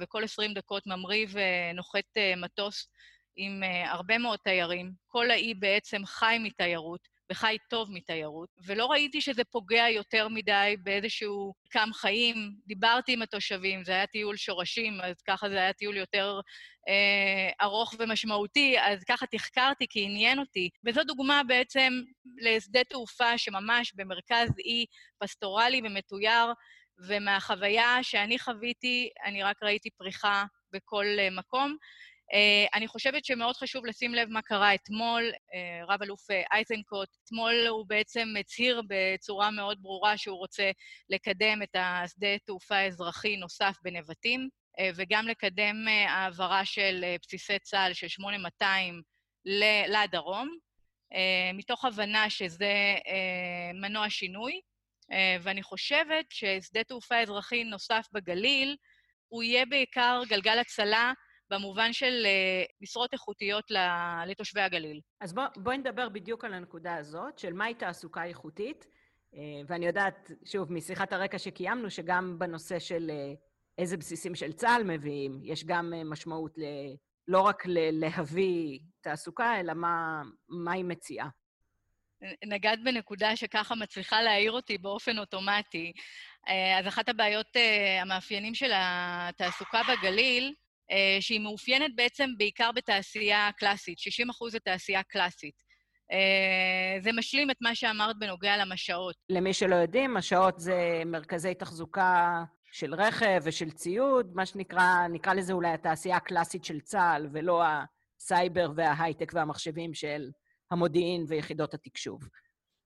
וכל 0.00 0.24
20 0.24 0.54
דקות 0.54 0.86
ממריא 0.86 1.26
ונוחת 1.32 2.16
אה, 2.16 2.34
מטוס 2.36 2.88
עם 3.36 3.62
אה, 3.62 3.92
הרבה 3.92 4.18
מאוד 4.18 4.38
תיירים. 4.44 4.92
כל 5.06 5.30
האי 5.30 5.54
בעצם 5.54 6.06
חי 6.06 6.36
מתיירות. 6.40 7.11
וחי 7.32 7.56
טוב 7.68 7.92
מתיירות, 7.92 8.48
ולא 8.66 8.86
ראיתי 8.86 9.20
שזה 9.20 9.44
פוגע 9.44 9.88
יותר 9.88 10.28
מדי 10.28 10.76
באיזשהו 10.82 11.54
קם 11.70 11.88
חיים. 11.92 12.36
דיברתי 12.66 13.12
עם 13.12 13.22
התושבים, 13.22 13.84
זה 13.84 13.92
היה 13.92 14.06
טיול 14.06 14.36
שורשים, 14.36 15.00
אז 15.00 15.22
ככה 15.26 15.48
זה 15.48 15.56
היה 15.56 15.72
טיול 15.72 15.96
יותר 15.96 16.40
אה, 16.88 17.50
ארוך 17.66 17.94
ומשמעותי, 17.98 18.76
אז 18.80 19.04
ככה 19.04 19.26
תחקרתי 19.26 19.86
כי 19.90 20.04
עניין 20.04 20.38
אותי. 20.38 20.70
וזו 20.84 21.04
דוגמה 21.04 21.42
בעצם 21.48 21.92
לשדה 22.38 22.84
תעופה 22.84 23.38
שממש 23.38 23.92
במרכז 23.94 24.48
אי 24.58 24.86
פסטורלי 25.18 25.80
ומתויר, 25.84 26.52
ומהחוויה 27.08 27.98
שאני 28.02 28.38
חוויתי, 28.38 29.10
אני 29.24 29.42
רק 29.42 29.62
ראיתי 29.62 29.90
פריחה 29.90 30.44
בכל 30.72 31.04
אה, 31.18 31.30
מקום. 31.30 31.76
Uh, 32.32 32.68
אני 32.74 32.88
חושבת 32.88 33.24
שמאוד 33.24 33.56
חשוב 33.56 33.86
לשים 33.86 34.14
לב 34.14 34.28
מה 34.28 34.42
קרה 34.42 34.74
אתמול. 34.74 35.30
Uh, 35.32 35.92
רב-אלוף 35.92 36.20
אייזנקוט, 36.52 37.08
אתמול 37.24 37.66
הוא 37.68 37.86
בעצם 37.88 38.28
הצהיר 38.40 38.82
בצורה 38.88 39.50
מאוד 39.50 39.82
ברורה 39.82 40.18
שהוא 40.18 40.36
רוצה 40.36 40.70
לקדם 41.10 41.62
את 41.62 41.76
השדה 41.78 42.38
תעופה 42.46 42.80
אזרחי 42.80 43.36
נוסף 43.36 43.76
בנבטים, 43.82 44.48
uh, 44.78 44.82
וגם 44.94 45.28
לקדם 45.28 45.76
uh, 45.86 46.10
העברה 46.10 46.64
של 46.64 47.04
uh, 47.04 47.20
בסיסי 47.22 47.58
צה"ל 47.58 47.92
של 47.92 48.08
8200 48.08 49.02
לדרום, 49.88 50.48
uh, 51.12 51.16
מתוך 51.54 51.84
הבנה 51.84 52.30
שזה 52.30 52.94
uh, 52.98 53.76
מנוע 53.80 54.10
שינוי, 54.10 54.60
uh, 55.10 55.14
ואני 55.42 55.62
חושבת 55.62 56.24
ששדה 56.30 56.84
תעופה 56.84 57.18
אזרחי 57.20 57.64
נוסף 57.64 58.06
בגליל, 58.12 58.76
הוא 59.28 59.42
יהיה 59.42 59.66
בעיקר 59.66 60.22
גלגל 60.28 60.58
הצלה 60.58 61.12
במובן 61.52 61.92
של 61.92 62.26
משרות 62.80 63.12
איכותיות 63.12 63.64
לתושבי 64.26 64.60
הגליל. 64.60 65.00
אז 65.20 65.34
בואי 65.34 65.46
בוא 65.56 65.72
נדבר 65.72 66.08
בדיוק 66.08 66.44
על 66.44 66.54
הנקודה 66.54 66.94
הזאת, 66.94 67.38
של 67.38 67.52
מהי 67.52 67.74
תעסוקה 67.74 68.24
איכותית. 68.24 68.86
ואני 69.66 69.86
יודעת, 69.86 70.30
שוב, 70.44 70.72
משיחת 70.72 71.12
הרקע 71.12 71.38
שקיימנו, 71.38 71.90
שגם 71.90 72.38
בנושא 72.38 72.78
של 72.78 73.10
איזה 73.78 73.96
בסיסים 73.96 74.34
של 74.34 74.52
צה"ל 74.52 74.84
מביאים, 74.84 75.40
יש 75.42 75.64
גם 75.64 75.92
משמעות 76.04 76.58
ל... 76.58 76.62
לא 77.28 77.40
רק 77.40 77.62
להביא 77.92 78.78
תעסוקה, 79.00 79.60
אלא 79.60 79.74
מה, 79.74 80.22
מה 80.48 80.72
היא 80.72 80.84
מציעה. 80.84 81.28
נגעת 82.44 82.78
בנקודה 82.84 83.36
שככה 83.36 83.74
מצליחה 83.74 84.22
להעיר 84.22 84.52
אותי 84.52 84.78
באופן 84.78 85.18
אוטומטי. 85.18 85.92
אה, 86.48 86.78
אז 86.78 86.86
אחת 86.88 87.08
הבעיות, 87.08 87.56
אה, 87.56 88.02
המאפיינים 88.02 88.54
של 88.54 88.70
התעסוקה 88.74 89.80
בגליל, 89.88 90.44
אה, 90.44 90.52
שהיא 91.20 91.40
מאופיינת 91.40 91.90
בעצם 91.94 92.30
בעיקר 92.38 92.70
בתעשייה 92.72 93.50
קלאסית, 93.56 93.98
60 93.98 94.30
אחוז 94.30 94.52
זה 94.52 94.58
תעשייה 94.58 95.02
קלאסית. 95.02 95.62
זה 97.02 97.10
משלים 97.12 97.50
את 97.50 97.56
מה 97.60 97.74
שאמרת 97.74 98.18
בנוגע 98.18 98.56
למשאות. 98.56 99.14
למי 99.30 99.52
שלא 99.52 99.74
יודעים, 99.74 100.14
משאות 100.14 100.60
זה 100.60 101.02
מרכזי 101.06 101.54
תחזוקה 101.54 102.42
של 102.72 102.94
רכב 102.94 103.40
ושל 103.44 103.70
ציוד, 103.70 104.30
מה 104.34 104.46
שנקרא, 104.46 105.08
נקרא 105.10 105.34
לזה 105.34 105.52
אולי 105.52 105.68
התעשייה 105.68 106.16
הקלאסית 106.16 106.64
של 106.64 106.80
צה"ל, 106.80 107.28
ולא 107.32 107.62
הסייבר 108.20 108.70
וההייטק 108.76 109.32
והמחשבים 109.34 109.94
של 109.94 110.30
המודיעין 110.70 111.24
ויחידות 111.28 111.74
התקשוב. 111.74 112.20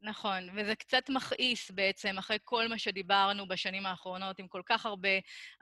נכון, 0.02 0.48
וזה 0.56 0.74
קצת 0.74 1.08
מכעיס 1.08 1.70
בעצם, 1.70 2.18
אחרי 2.18 2.38
כל 2.44 2.68
מה 2.68 2.78
שדיברנו 2.78 3.48
בשנים 3.48 3.86
האחרונות, 3.86 4.38
עם 4.38 4.48
כל 4.48 4.62
כך 4.66 4.86
הרבה 4.86 5.08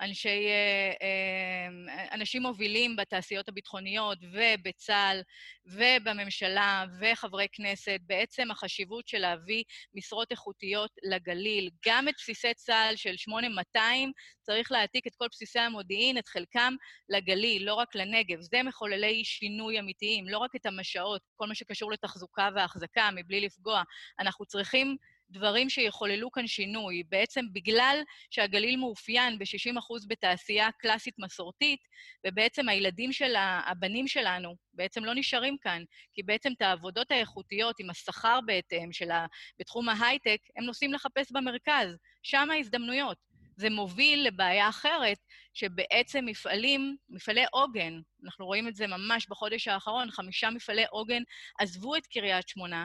אנשי, 0.00 0.46
אה, 0.46 0.92
אה, 1.02 2.14
אנשים 2.14 2.42
מובילים 2.42 2.96
בתעשיות 2.96 3.48
הביטחוניות 3.48 4.18
ובצה"ל 4.32 5.20
ובממשלה 5.66 6.84
וחברי 7.00 7.46
כנסת, 7.52 7.98
בעצם 8.06 8.50
החשיבות 8.50 9.08
של 9.08 9.18
להביא 9.18 9.64
משרות 9.94 10.30
איכותיות 10.30 10.90
לגליל. 11.02 11.70
גם 11.86 12.08
את 12.08 12.14
בסיסי 12.18 12.54
צה"ל 12.54 12.96
של 12.96 13.16
8200, 13.16 14.12
צריך 14.42 14.72
להעתיק 14.72 15.06
את 15.06 15.14
כל 15.16 15.26
בסיסי 15.30 15.58
המודיעין, 15.58 16.18
את 16.18 16.28
חלקם 16.28 16.74
לגליל, 17.08 17.66
לא 17.66 17.74
רק 17.74 17.94
לנגב. 17.94 18.40
זה 18.40 18.62
מחוללי 18.62 19.24
שינוי 19.24 19.80
אמיתיים, 19.80 20.28
לא 20.28 20.38
רק 20.38 20.56
את 20.56 20.66
המש"אות, 20.66 21.22
כל 21.36 21.46
מה 21.46 21.54
שקשור 21.54 21.92
לתחזוקה 21.92 22.48
והחזקה, 22.54 23.10
מבלי 23.14 23.40
לפגוע. 23.40 23.82
אנחנו 24.26 24.46
צריכים 24.46 24.96
דברים 25.30 25.70
שיחוללו 25.70 26.30
כאן 26.30 26.46
שינוי. 26.46 27.02
בעצם 27.08 27.44
בגלל 27.52 28.02
שהגליל 28.30 28.76
מאופיין 28.76 29.38
ב-60% 29.38 30.06
בתעשייה 30.08 30.68
קלאסית 30.78 31.14
מסורתית, 31.18 31.80
ובעצם 32.26 32.68
הילדים 32.68 33.12
של 33.12 33.34
הבנים 33.38 34.08
שלנו 34.08 34.56
בעצם 34.74 35.04
לא 35.04 35.14
נשארים 35.14 35.56
כאן, 35.60 35.82
כי 36.12 36.22
בעצם 36.22 36.52
את 36.56 36.62
העבודות 36.62 37.10
האיכותיות 37.10 37.80
עם 37.80 37.90
השכר 37.90 38.38
בהתאם 38.46 38.92
שלה 38.92 39.26
בתחום 39.58 39.88
ההייטק, 39.88 40.38
הם 40.56 40.64
נוסעים 40.64 40.92
לחפש 40.92 41.32
במרכז, 41.32 41.96
שם 42.22 42.48
ההזדמנויות. 42.50 43.16
זה 43.56 43.70
מוביל 43.70 44.26
לבעיה 44.26 44.68
אחרת, 44.68 45.18
שבעצם 45.54 46.24
מפעלים, 46.26 46.96
מפעלי 47.08 47.44
עוגן, 47.52 48.00
אנחנו 48.24 48.46
רואים 48.46 48.68
את 48.68 48.74
זה 48.76 48.86
ממש 48.86 49.26
בחודש 49.28 49.68
האחרון, 49.68 50.10
חמישה 50.10 50.50
מפעלי 50.50 50.84
עוגן 50.90 51.22
עזבו 51.58 51.96
את 51.96 52.06
קריית 52.06 52.48
שמונה, 52.48 52.84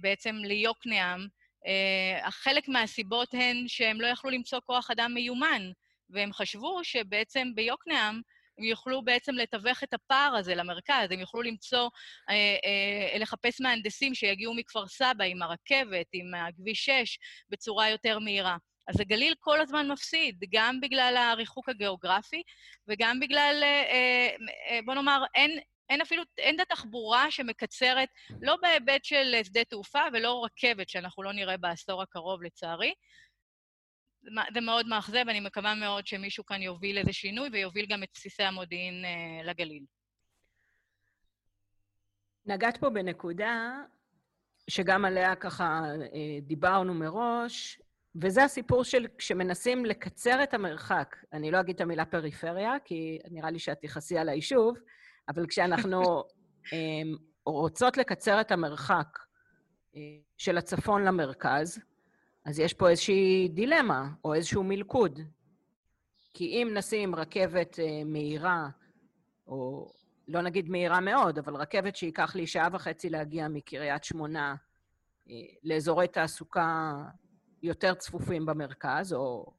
בעצם 0.00 0.36
ליוקנעם. 0.44 1.26
אה, 1.66 2.30
חלק 2.30 2.68
מהסיבות 2.68 3.34
הן 3.34 3.68
שהם 3.68 4.00
לא 4.00 4.06
יכלו 4.06 4.30
למצוא 4.30 4.60
כוח 4.66 4.90
אדם 4.90 5.14
מיומן, 5.14 5.70
והם 6.10 6.32
חשבו 6.32 6.80
שבעצם 6.84 7.48
ביוקנעם 7.54 8.20
הם 8.58 8.64
יוכלו 8.64 9.02
בעצם 9.02 9.34
לתווך 9.34 9.82
את 9.82 9.94
הפער 9.94 10.34
הזה 10.36 10.54
למרכז, 10.54 11.10
הם 11.10 11.20
יוכלו 11.20 11.42
למצוא, 11.42 11.88
אה, 12.30 12.56
אה, 13.14 13.18
לחפש 13.18 13.60
מהנדסים 13.60 14.14
שיגיעו 14.14 14.54
מכפר 14.54 14.86
סבא 14.86 15.24
עם 15.24 15.42
הרכבת, 15.42 16.06
עם 16.12 16.34
הכביש 16.34 16.84
6, 16.84 17.18
בצורה 17.50 17.90
יותר 17.90 18.18
מהירה. 18.18 18.56
אז 18.88 19.00
הגליל 19.00 19.34
כל 19.40 19.60
הזמן 19.60 19.90
מפסיד, 19.90 20.44
גם 20.52 20.80
בגלל 20.80 21.16
הריחוק 21.16 21.68
הגיאוגרפי 21.68 22.42
וגם 22.88 23.20
בגלל, 23.20 23.60
אה, 23.62 23.82
אה, 23.90 24.28
אה, 24.70 24.80
בוא 24.84 24.94
נאמר, 24.94 25.24
אין, 25.34 25.58
אין 25.90 26.00
אפילו, 26.00 26.22
אין 26.38 26.60
את 26.60 26.60
התחבורה 26.60 27.30
שמקצרת, 27.30 28.08
לא 28.42 28.56
בהיבט 28.62 29.04
של 29.04 29.34
שדה 29.42 29.64
תעופה 29.64 30.02
ולא 30.12 30.44
רכבת, 30.44 30.88
שאנחנו 30.88 31.22
לא 31.22 31.32
נראה 31.32 31.56
בעשור 31.56 32.02
הקרוב, 32.02 32.42
לצערי. 32.42 32.94
זה 34.54 34.60
מאוד 34.60 34.86
מאכזב, 34.86 35.24
אני 35.28 35.40
מקווה 35.40 35.74
מאוד 35.74 36.06
שמישהו 36.06 36.46
כאן 36.46 36.62
יוביל 36.62 36.98
איזה 36.98 37.12
שינוי 37.12 37.48
ויוביל 37.52 37.86
גם 37.86 38.02
את 38.02 38.08
בסיסי 38.14 38.42
המודיעין 38.42 39.04
אה, 39.04 39.44
לגליל. 39.44 39.84
נגעת 42.46 42.76
פה 42.76 42.90
בנקודה 42.90 43.82
שגם 44.70 45.04
עליה 45.04 45.34
ככה 45.34 45.80
אה, 46.14 46.40
דיברנו 46.42 46.94
מראש, 46.94 47.80
וזה 48.22 48.44
הסיפור 48.44 48.84
של 48.84 49.06
כשמנסים 49.18 49.84
לקצר 49.84 50.42
את 50.42 50.54
המרחק. 50.54 51.16
אני 51.32 51.50
לא 51.50 51.60
אגיד 51.60 51.74
את 51.74 51.80
המילה 51.80 52.04
פריפריה, 52.04 52.72
כי 52.84 53.18
נראה 53.30 53.50
לי 53.50 53.58
שאת 53.58 53.78
תכעסי 53.80 54.18
על 54.18 54.28
היישוב, 54.28 54.78
אבל 55.28 55.46
כשאנחנו 55.46 56.24
אמ, 56.72 57.16
רוצות 57.46 57.96
לקצר 57.96 58.40
את 58.40 58.52
המרחק 58.52 59.18
אה, 59.96 60.00
של 60.36 60.58
הצפון 60.58 61.04
למרכז, 61.04 61.78
אז 62.44 62.58
יש 62.58 62.74
פה 62.74 62.88
איזושהי 62.88 63.48
דילמה 63.48 64.08
או 64.24 64.34
איזשהו 64.34 64.64
מלכוד. 64.64 65.20
כי 66.34 66.44
אם 66.44 66.68
נשים 66.74 67.14
רכבת 67.14 67.78
אה, 67.78 68.04
מהירה, 68.04 68.68
או 69.46 69.92
לא 70.28 70.42
נגיד 70.42 70.70
מהירה 70.70 71.00
מאוד, 71.00 71.38
אבל 71.38 71.56
רכבת 71.56 71.96
שייקח 71.96 72.36
לי 72.36 72.46
שעה 72.46 72.68
וחצי 72.72 73.10
להגיע 73.10 73.48
מקריית 73.48 74.04
שמונה 74.04 74.54
אה, 75.30 75.34
לאזורי 75.62 76.08
תעסוקה 76.08 76.94
יותר 77.62 77.94
צפופים 77.94 78.46
במרכז, 78.46 79.12
או 79.12 79.52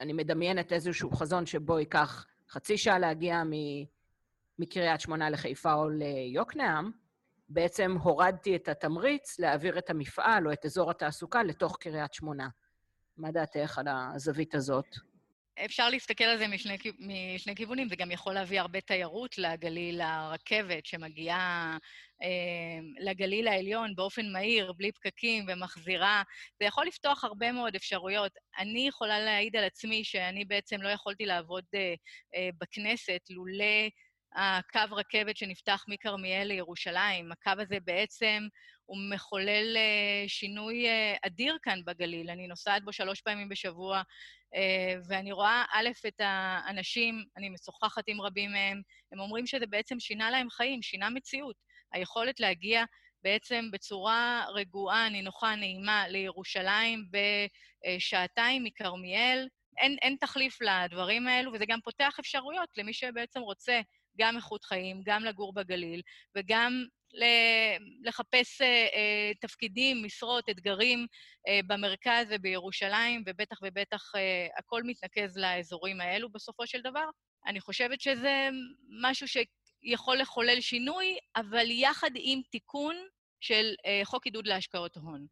אני 0.00 0.12
מדמיינת 0.12 0.72
איזשהו 0.72 1.10
חזון 1.10 1.46
שבו 1.46 1.78
ייקח 1.78 2.26
חצי 2.50 2.78
שעה 2.78 2.98
להגיע 2.98 3.42
מקריית 4.58 5.00
שמונה 5.00 5.30
לחיפה 5.30 5.72
או 5.72 5.88
ליוקנעם, 5.88 6.90
בעצם 7.48 7.96
הורדתי 8.02 8.56
את 8.56 8.68
התמריץ 8.68 9.38
להעביר 9.38 9.78
את 9.78 9.90
המפעל 9.90 10.46
או 10.46 10.52
את 10.52 10.64
אזור 10.64 10.90
התעסוקה 10.90 11.42
לתוך 11.42 11.76
קריית 11.80 12.14
שמונה. 12.14 12.48
מה 13.16 13.30
דעתך 13.30 13.78
על 13.78 13.86
הזווית 13.88 14.54
הזאת? 14.54 14.86
אפשר 15.64 15.90
להסתכל 15.90 16.24
על 16.24 16.38
זה 16.38 16.48
משני, 16.48 16.76
משני 17.34 17.54
כיוונים, 17.54 17.88
זה 17.88 17.96
גם 17.96 18.10
יכול 18.10 18.34
להביא 18.34 18.60
הרבה 18.60 18.80
תיירות 18.80 19.38
לגליל, 19.38 20.02
לרכבת 20.02 20.86
שמגיעה 20.86 21.76
אה, 22.22 22.28
לגליל 23.00 23.48
העליון 23.48 23.94
באופן 23.94 24.32
מהיר, 24.32 24.72
בלי 24.72 24.92
פקקים 24.92 25.44
ומחזירה. 25.48 26.22
זה 26.60 26.64
יכול 26.66 26.86
לפתוח 26.86 27.24
הרבה 27.24 27.52
מאוד 27.52 27.74
אפשרויות. 27.74 28.32
אני 28.58 28.88
יכולה 28.88 29.20
להעיד 29.20 29.56
על 29.56 29.64
עצמי 29.64 30.04
שאני 30.04 30.44
בעצם 30.44 30.82
לא 30.82 30.88
יכולתי 30.88 31.26
לעבוד 31.26 31.64
אה, 31.74 31.94
אה, 32.34 32.48
בכנסת 32.60 33.20
לולא 33.30 33.88
הקו 34.34 34.96
רכבת 34.96 35.36
שנפתח 35.36 35.84
מכרמיאל 35.88 36.48
לירושלים. 36.48 37.32
הקו 37.32 37.52
הזה 37.58 37.76
בעצם 37.84 38.46
הוא 38.84 38.98
מחולל 39.10 39.76
אה, 39.76 40.24
שינוי 40.28 40.86
אה, 40.88 41.14
אדיר 41.26 41.58
כאן 41.62 41.80
בגליל. 41.84 42.30
אני 42.30 42.46
נוסעת 42.46 42.84
בו 42.84 42.92
שלוש 42.92 43.20
פעמים 43.20 43.48
בשבוע, 43.48 44.02
אה, 44.54 44.94
ואני 45.08 45.32
רואה, 45.32 45.64
א', 45.72 45.88
את 46.08 46.20
האנשים, 46.20 47.24
אני 47.36 47.48
משוחחת 47.48 48.04
עם 48.06 48.20
רבים 48.20 48.52
מהם, 48.52 48.82
הם 49.12 49.20
אומרים 49.20 49.46
שזה 49.46 49.66
בעצם 49.66 50.00
שינה 50.00 50.30
להם 50.30 50.50
חיים, 50.50 50.82
שינה 50.82 51.10
מציאות. 51.10 51.56
היכולת 51.92 52.40
להגיע 52.40 52.84
בעצם 53.24 53.68
בצורה 53.72 54.44
רגועה, 54.54 55.08
נינוחה, 55.08 55.54
נעימה, 55.56 56.08
לירושלים 56.08 57.04
בשעתיים 57.10 58.64
מכרמיאל, 58.64 59.48
אין, 59.78 59.96
אין 60.02 60.16
תחליף 60.20 60.58
לדברים 60.62 61.28
האלו, 61.28 61.52
וזה 61.52 61.64
גם 61.68 61.78
פותח 61.84 62.16
אפשרויות 62.20 62.68
למי 62.76 62.92
שבעצם 62.92 63.40
רוצה 63.40 63.80
גם 64.18 64.36
איכות 64.36 64.64
חיים, 64.64 65.02
גם 65.04 65.24
לגור 65.24 65.52
בגליל, 65.52 66.00
וגם 66.36 66.84
לחפש 68.04 68.60
אה, 68.60 68.66
אה, 68.66 69.32
תפקידים, 69.40 70.04
משרות, 70.04 70.48
אתגרים 70.50 71.06
אה, 71.48 71.60
במרכז 71.66 72.26
ובירושלים, 72.30 73.22
ובטח 73.26 73.56
ובטח 73.62 74.12
הכל 74.58 74.82
מתנקז 74.82 75.38
לאזורים 75.38 76.00
האלו 76.00 76.28
בסופו 76.28 76.66
של 76.66 76.80
דבר. 76.80 77.04
אני 77.46 77.60
חושבת 77.60 78.00
שזה 78.00 78.48
משהו 79.02 79.26
שיכול 79.28 80.18
לחולל 80.18 80.60
שינוי, 80.60 81.18
אבל 81.36 81.70
יחד 81.70 82.10
עם 82.14 82.40
תיקון 82.50 82.96
של 83.40 83.74
חוק 84.04 84.24
עידוד 84.24 84.46
להשקעות 84.46 84.96
הון. 84.96 85.26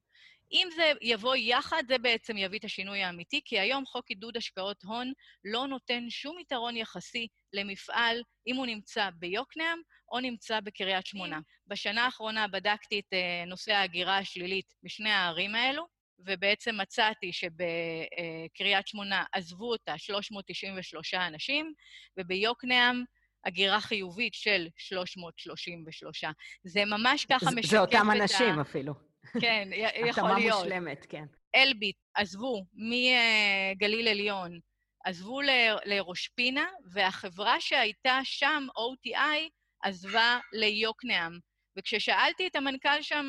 אם 0.53 0.69
זה 0.75 0.93
יבוא 1.01 1.37
יחד, 1.37 1.83
זה 1.89 1.99
בעצם 1.99 2.37
יביא 2.37 2.59
את 2.59 2.65
השינוי 2.65 3.03
האמיתי, 3.03 3.41
כי 3.45 3.61
היום 3.61 3.87
חוק 3.87 4.09
עידוד 4.09 4.37
השקעות 4.37 4.83
הון 4.85 5.13
לא 5.45 5.67
נותן 5.67 6.11
שום 6.11 6.39
יתרון 6.39 6.77
יחסי 6.77 7.27
למפעל 7.53 8.23
אם 8.47 8.57
הוא 8.57 8.67
נמצא 8.67 9.09
ביוקנעם 9.15 9.79
או 10.13 10.21
נמצא 10.21 10.61
בקריית 10.61 11.07
שמונה. 11.07 11.41
בשנה 11.67 12.05
האחרונה 12.05 12.49
בדקתי 12.49 12.99
את 12.99 13.13
uh, 13.13 13.49
נושא 13.49 13.73
ההגירה 13.73 14.19
השלילית 14.19 14.75
בשני 14.83 15.11
הערים 15.11 15.55
האלו, 15.55 15.87
ובעצם 16.27 16.81
מצאתי 16.81 17.33
שבקריית 17.33 18.89
שמונה 18.89 19.25
עזבו 19.33 19.71
אותה 19.71 19.99
393 19.99 21.15
אנשים, 21.15 21.73
וביוקנעם 22.19 23.05
הגירה 23.45 23.81
חיובית 23.81 24.35
של 24.35 24.67
333. 24.77 26.25
זה 26.65 26.85
ממש 26.85 27.25
ככה 27.25 27.51
משקף 27.51 27.59
את 27.59 27.65
ה... 27.65 27.69
זה 27.69 27.81
אותם 27.81 28.11
אנשים 28.11 28.61
אפילו. 28.61 29.10
כן, 29.41 29.69
יכול 30.09 30.09
להיות. 30.09 30.19
התאמה 30.19 30.39
מושלמת, 30.39 31.07
כן. 31.09 31.25
אלביט 31.55 31.97
עזבו 32.15 32.65
מגליל 32.75 34.09
עליון, 34.09 34.61
עזבו 35.05 35.41
לראש 35.85 36.29
פינה, 36.29 36.67
והחברה 36.93 37.61
שהייתה 37.61 38.21
שם, 38.25 38.67
OTI, 38.79 39.51
עזבה 39.83 40.39
ליוקנעם. 40.53 41.39
וכששאלתי 41.79 42.47
את 42.47 42.57
המנכ"ל 42.57 43.03
שם, 43.03 43.29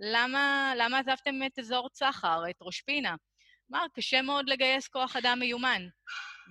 למה, 0.00 0.72
למה 0.76 0.98
עזבתם 0.98 1.34
את 1.46 1.58
אזור 1.58 1.88
צחר, 1.92 2.42
את 2.50 2.56
ראש 2.60 2.80
פינה? 2.80 3.14
אמר, 3.72 3.86
קשה 3.94 4.22
מאוד 4.22 4.48
לגייס 4.48 4.88
כוח 4.88 5.16
אדם 5.16 5.38
מיומן. 5.38 5.82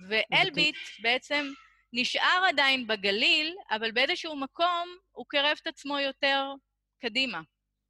ואלביט 0.08 0.76
בעצם 1.02 1.46
נשאר 1.92 2.44
עדיין 2.48 2.86
בגליל, 2.86 3.54
אבל 3.70 3.92
באיזשהו 3.92 4.36
מקום 4.36 4.88
הוא 5.10 5.24
קרב 5.28 5.56
את 5.62 5.66
עצמו 5.66 5.98
יותר 5.98 6.52
קדימה. 7.02 7.40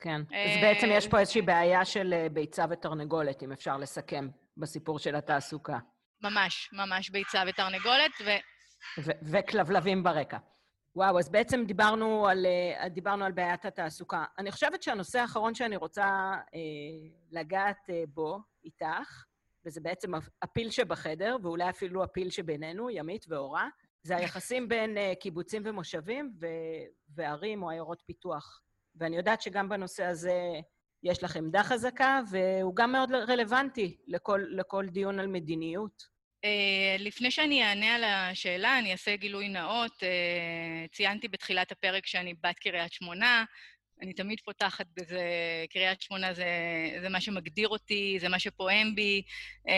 כן, 0.00 0.20
אז 0.20 0.60
בעצם 0.62 0.86
יש 0.90 1.08
פה 1.08 1.18
איזושהי 1.18 1.42
בעיה 1.42 1.84
של 1.84 2.12
אה, 2.12 2.28
ביצה 2.28 2.64
ותרנגולת, 2.70 3.42
אם 3.42 3.52
אפשר 3.52 3.76
לסכם, 3.76 4.28
בסיפור 4.56 4.98
של 4.98 5.14
התעסוקה. 5.14 5.78
ממש, 6.22 6.70
ממש 6.72 7.10
ביצה 7.10 7.42
ותרנגולת, 7.48 8.10
ו... 8.24 8.30
וכלבלבים 9.22 10.02
ברקע. 10.02 10.38
וואו, 10.96 11.18
אז 11.18 11.28
בעצם 11.28 11.64
דיברנו 11.64 12.28
על, 12.28 12.46
אה, 12.46 12.88
דיברנו 12.88 13.24
על 13.24 13.32
בעיית 13.32 13.64
התעסוקה. 13.64 14.24
אני 14.38 14.50
חושבת 14.50 14.82
שהנושא 14.82 15.18
האחרון 15.18 15.54
שאני 15.54 15.76
רוצה 15.76 16.06
אה, 16.54 16.60
לגעת 17.30 17.90
אה, 17.90 18.02
בו 18.08 18.38
איתך, 18.64 19.24
וזה 19.66 19.80
בעצם 19.80 20.12
הפיל 20.42 20.70
שבחדר, 20.70 21.36
ואולי 21.42 21.68
אפילו 21.70 22.04
הפיל 22.04 22.30
שבינינו, 22.30 22.90
ימית 22.90 23.24
ואורה, 23.28 23.68
זה 24.02 24.16
היחסים 24.16 24.68
בין 24.68 24.98
אה, 24.98 25.12
קיבוצים 25.20 25.62
ומושבים 25.64 26.32
ו, 26.40 26.46
וערים 27.14 27.62
או 27.62 27.70
עיירות 27.70 28.02
פיתוח. 28.06 28.60
ואני 28.96 29.16
יודעת 29.16 29.42
שגם 29.42 29.68
בנושא 29.68 30.04
הזה 30.04 30.60
יש 31.02 31.22
לך 31.22 31.36
עמדה 31.36 31.62
חזקה, 31.62 32.20
והוא 32.30 32.76
גם 32.76 32.92
מאוד 32.92 33.12
רלוונטי 33.12 33.96
לכל, 34.06 34.44
לכל 34.48 34.86
דיון 34.86 35.20
על 35.20 35.26
מדיניות. 35.26 36.20
Uh, 36.46 37.02
לפני 37.02 37.30
שאני 37.30 37.62
אענה 37.62 37.94
על 37.94 38.04
השאלה, 38.04 38.78
אני 38.78 38.92
אעשה 38.92 39.16
גילוי 39.16 39.48
נאות. 39.48 39.92
Uh, 39.92 40.92
ציינתי 40.92 41.28
בתחילת 41.28 41.72
הפרק 41.72 42.06
שאני 42.06 42.34
בת 42.42 42.58
קריית 42.58 42.92
שמונה. 42.92 43.44
אני 44.02 44.12
תמיד 44.12 44.38
פותחת 44.44 44.86
בזה, 44.96 45.22
קריית 45.70 46.02
שמונה 46.02 46.34
זה, 46.34 46.46
זה 47.02 47.08
מה 47.08 47.20
שמגדיר 47.20 47.68
אותי, 47.68 48.16
זה 48.20 48.28
מה 48.28 48.38
שפועם 48.38 48.94
בי, 48.94 49.22
uh, 49.66 49.70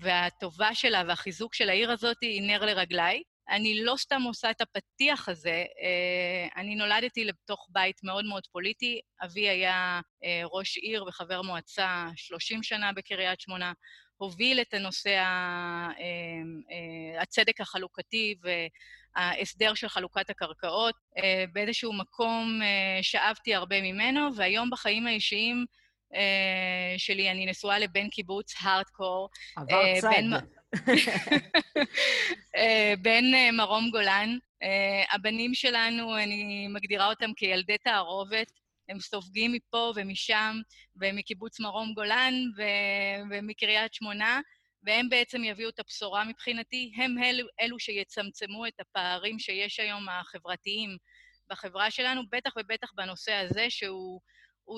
והטובה 0.00 0.74
שלה 0.74 1.02
והחיזוק 1.08 1.54
של 1.54 1.68
העיר 1.68 1.90
הזאת 1.90 2.16
היא 2.20 2.42
נר 2.42 2.64
לרגליי. 2.64 3.22
אני 3.48 3.84
לא 3.84 3.94
סתם 3.96 4.22
עושה 4.22 4.50
את 4.50 4.60
הפתיח 4.60 5.28
הזה, 5.28 5.64
uh, 5.68 6.60
אני 6.60 6.74
נולדתי 6.74 7.24
לתוך 7.24 7.68
בית 7.70 8.00
מאוד 8.04 8.24
מאוד 8.24 8.46
פוליטי. 8.46 9.00
אבי 9.24 9.48
היה 9.48 10.00
uh, 10.00 10.26
ראש 10.52 10.76
עיר 10.76 11.04
וחבר 11.04 11.42
מועצה 11.42 12.06
30 12.16 12.62
שנה 12.62 12.92
בקריית 12.92 13.40
שמונה. 13.40 13.72
הוביל 14.16 14.60
את 14.60 14.74
הנושא 14.74 15.10
אה, 15.10 15.88
אה, 16.00 17.22
הצדק 17.22 17.60
החלוקתי 17.60 18.34
וההסדר 19.16 19.74
של 19.74 19.88
חלוקת 19.88 20.30
הקרקעות. 20.30 20.94
אה, 21.18 21.44
באיזשהו 21.52 21.92
מקום 21.92 22.60
שאבתי 23.02 23.54
הרבה 23.54 23.82
ממנו, 23.82 24.36
והיום 24.36 24.70
בחיים 24.70 25.06
האישיים 25.06 25.66
שלי 26.98 27.30
אני 27.30 27.46
נשואה 27.46 27.78
לבן 27.78 28.08
קיבוץ 28.08 28.54
הארדקור. 28.60 29.28
עבר 29.56 30.00
צד. 30.00 30.10
בן 33.02 33.24
מרום 33.58 33.90
גולן. 33.90 34.38
הבנים 35.12 35.54
שלנו, 35.54 36.18
אני 36.18 36.68
מגדירה 36.68 37.08
אותם 37.08 37.30
כילדי 37.36 37.78
תערובת. 37.78 38.52
הם 38.88 39.00
סופגים 39.00 39.52
מפה 39.52 39.92
ומשם, 39.96 40.56
ומקיבוץ 40.96 41.60
מרום 41.60 41.94
גולן 41.94 42.34
ו- 42.56 43.22
ומקריית 43.30 43.94
שמונה, 43.94 44.40
והם 44.82 45.08
בעצם 45.08 45.44
יביאו 45.44 45.68
את 45.68 45.78
הבשורה 45.78 46.24
מבחינתי. 46.24 46.92
הם 46.96 47.22
אלו, 47.22 47.46
אלו 47.60 47.78
שיצמצמו 47.78 48.66
את 48.66 48.80
הפערים 48.80 49.38
שיש 49.38 49.80
היום 49.80 50.08
החברתיים 50.08 50.96
בחברה 51.50 51.90
שלנו, 51.90 52.22
בטח 52.32 52.52
ובטח 52.56 52.92
בנושא 52.94 53.32
הזה, 53.32 53.66
שהוא 53.68 54.20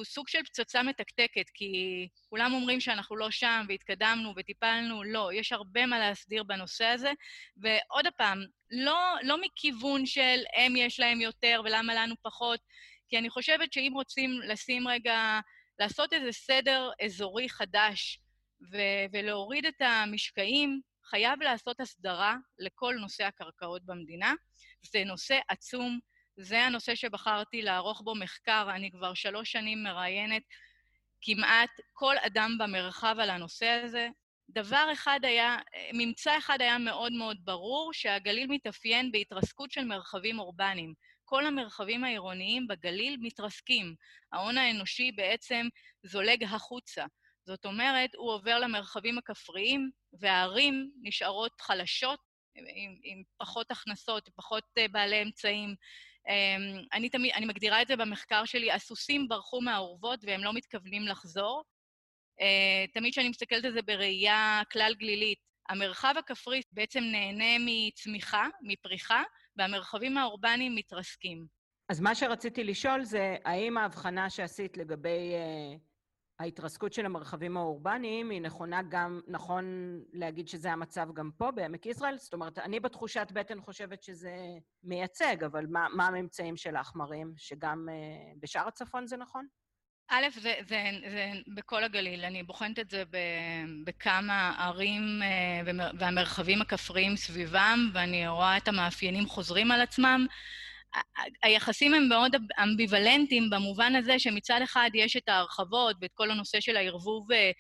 סוג 0.05 0.29
של 0.29 0.42
פצצה 0.42 0.83
מתקתקת, 0.83 1.51
כי 1.55 2.09
כולם 2.29 2.53
אומרים 2.55 2.81
שאנחנו 2.81 3.16
לא 3.16 3.31
שם 3.31 3.64
והתקדמנו 3.68 4.33
וטיפלנו, 4.37 5.05
לא, 5.05 5.31
יש 5.33 5.53
הרבה 5.53 5.87
מה 5.87 5.99
להסדיר 5.99 6.42
בנושא 6.42 6.85
הזה. 6.85 7.12
ועוד 7.57 8.07
פעם, 8.16 8.38
לא, 8.70 9.14
לא 9.22 9.40
מכיוון 9.40 10.07
של 10.07 10.40
הם 10.57 10.77
יש 10.77 11.01
להם 11.01 11.20
יותר 11.20 11.61
ולמה 11.64 11.94
לנו 11.94 12.14
פחות, 12.22 12.61
כי 13.09 13.18
אני 13.18 13.31
חושבת 13.31 13.72
שאם 13.72 13.92
רוצים 13.94 14.31
לשים 14.40 14.88
רגע, 14.88 15.40
לעשות 15.79 16.12
איזה 16.12 16.33
סדר 16.33 16.90
אזורי 17.05 17.49
חדש 17.49 18.18
ו- 18.72 19.07
ולהוריד 19.12 19.66
את 19.66 19.81
המשקעים, 19.81 20.81
חייב 21.11 21.42
לעשות 21.42 21.81
הסדרה 21.81 22.37
לכל 22.59 22.94
נושא 23.01 23.25
הקרקעות 23.25 23.83
במדינה. 23.85 24.35
זה 24.92 25.05
נושא 25.05 25.38
עצום, 25.49 25.99
זה 26.37 26.62
הנושא 26.62 26.94
שבחרתי 26.94 27.62
לערוך 27.62 28.01
בו 28.05 28.14
מחקר. 28.14 28.66
אני 28.75 28.90
כבר 28.90 29.14
שלוש 29.14 29.53
שנים 29.53 29.83
מראיינת 29.83 30.42
כמעט 31.20 31.70
כל 31.92 32.14
אדם 32.18 32.57
במרחב 32.59 33.16
על 33.18 33.31
הנושא 33.31 33.66
הזה. 33.85 34.09
דבר 34.51 34.88
אחד 34.92 35.20
היה, 35.22 35.57
ממצא 35.92 36.38
אחד 36.38 36.61
היה 36.61 36.79
מאוד 36.79 37.12
מאוד 37.12 37.37
ברור, 37.44 37.92
שהגליל 37.92 38.46
מתאפיין 38.46 39.12
בהתרסקות 39.12 39.72
של 39.72 39.85
מרחבים 39.85 40.38
אורבניים. 40.38 40.94
כל 41.25 41.46
המרחבים 41.46 42.05
העירוניים 42.05 42.66
בגליל 42.66 43.16
מתרסקים. 43.20 43.94
ההון 44.33 44.59
האנושי 44.59 45.12
בעצם 45.12 45.66
זולג 46.03 46.44
החוצה. 46.44 47.05
זאת 47.46 47.66
אומרת, 47.66 48.14
הוא 48.14 48.33
עובר 48.33 48.59
למרחבים 48.59 49.18
הכפריים, 49.18 49.90
והערים 50.20 50.90
נשארות 51.03 51.61
חלשות, 51.61 52.20
עם, 52.55 52.64
עם 53.03 53.22
פחות 53.37 53.70
הכנסות, 53.70 54.29
פחות 54.37 54.64
uh, 54.79 54.92
בעלי 54.92 55.22
אמצעים. 55.22 55.75
Um, 56.27 56.87
אני, 56.93 57.09
תמיד, 57.09 57.33
אני 57.35 57.47
מגדירה 57.47 57.83
את 57.83 57.89
זה 57.89 57.97
במחקר 57.97 58.45
שלי, 58.45 58.73
הסוסים 58.73 59.29
ברחו 59.29 59.61
מהאורוות 59.61 60.21
והם 60.23 60.45
לא 60.45 60.53
מתכוונים 60.53 61.03
לחזור. 61.03 61.62
Uh, 62.41 62.93
תמיד 62.95 63.12
כשאני 63.12 63.29
מסתכלת 63.29 63.65
על 63.65 63.73
זה 63.73 63.83
בראייה 63.83 64.62
כלל 64.73 64.95
גלילית, 64.99 65.39
המרחב 65.69 66.15
הכפרי 66.19 66.61
בעצם 66.73 67.01
נהנה 67.01 67.65
מצמיחה, 67.67 68.47
מפריחה, 68.62 69.23
והמרחבים 69.57 70.19
האורבניים 70.19 70.75
מתרסקים. 70.75 71.47
אז 71.89 72.01
מה 72.01 72.15
שרציתי 72.15 72.65
לשאול 72.65 73.05
זה, 73.05 73.37
האם 73.45 73.79
ההבחנה 73.79 74.31
שעשית 74.31 74.77
לגבי 74.77 75.33
uh, 75.35 75.81
ההתרסקות 76.38 76.92
של 76.92 77.07
המרחבים 77.07 77.57
האורבניים 77.57 78.31
היא 78.31 78.40
נכונה 78.40 78.81
גם, 78.88 79.20
נכון 79.29 79.64
להגיד 80.12 80.49
שזה 80.49 80.72
המצב 80.72 81.09
גם 81.14 81.31
פה, 81.37 81.51
בעמק 81.51 81.87
יזרעאל? 81.87 82.18
זאת 82.18 82.35
אומרת, 82.35 82.59
אני 82.59 82.81
בתחושת 82.81 83.29
בטן 83.33 83.61
חושבת 83.61 84.03
שזה 84.03 84.37
מייצג, 84.85 85.44
אבל 85.44 85.66
מה, 85.66 85.87
מה 85.94 86.07
הממצאים 86.07 86.57
שלך 86.57 86.92
מראים? 86.94 87.33
שגם 87.37 87.88
uh, 87.88 88.38
בשאר 88.42 88.68
הצפון 88.68 89.07
זה 89.07 89.16
נכון? 89.16 89.46
א', 90.09 90.27
זה, 90.35 90.55
זה, 90.68 90.83
זה 91.11 91.33
בכל 91.55 91.85
הגליל, 91.85 92.25
אני 92.25 92.42
בוחנת 92.42 92.79
את 92.79 92.90
זה 92.90 93.03
בכמה 93.85 94.55
ערים 94.59 95.03
אה, 95.22 95.88
והמרחבים 95.99 96.62
הכפריים 96.62 97.16
סביבם, 97.16 97.90
ואני 97.92 98.29
רואה 98.29 98.57
את 98.57 98.68
המאפיינים 98.68 99.27
חוזרים 99.27 99.70
על 99.70 99.81
עצמם. 99.81 100.27
היחסים 101.42 101.94
הם 101.94 102.09
מאוד 102.09 102.37
אמביוולנטיים 102.62 103.51
במובן 103.51 103.94
הזה 103.96 104.18
שמצד 104.18 104.61
אחד 104.64 104.90
יש 104.94 105.16
את 105.16 105.29
ההרחבות 105.29 105.96
ואת 106.01 106.11
כל 106.14 106.31
הנושא 106.31 106.61
של 106.61 106.77
הערבוב 106.77 107.33
אה, 107.33 107.51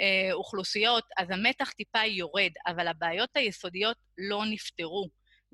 אה, 0.00 0.32
אוכלוסיות, 0.32 1.04
אז 1.18 1.30
המתח 1.30 1.70
טיפה 1.70 2.04
יורד, 2.04 2.50
אבל 2.66 2.88
הבעיות 2.88 3.30
היסודיות 3.34 3.96
לא 4.18 4.44
נפתרו. 4.50 5.08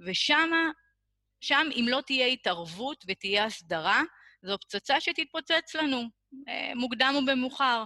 ושם, 0.06 0.50
שם 1.40 1.68
אם 1.72 1.86
לא 1.88 2.00
תהיה 2.06 2.26
התערבות 2.26 3.04
ותהיה 3.08 3.44
הסדרה, 3.44 4.02
זו 4.42 4.56
פצצה 4.58 5.00
שתתפוצץ 5.00 5.74
לנו. 5.74 6.02
אה, 6.49 6.72
מוקדם 6.75 7.12
או 7.14 7.25
במאוחר. 7.27 7.85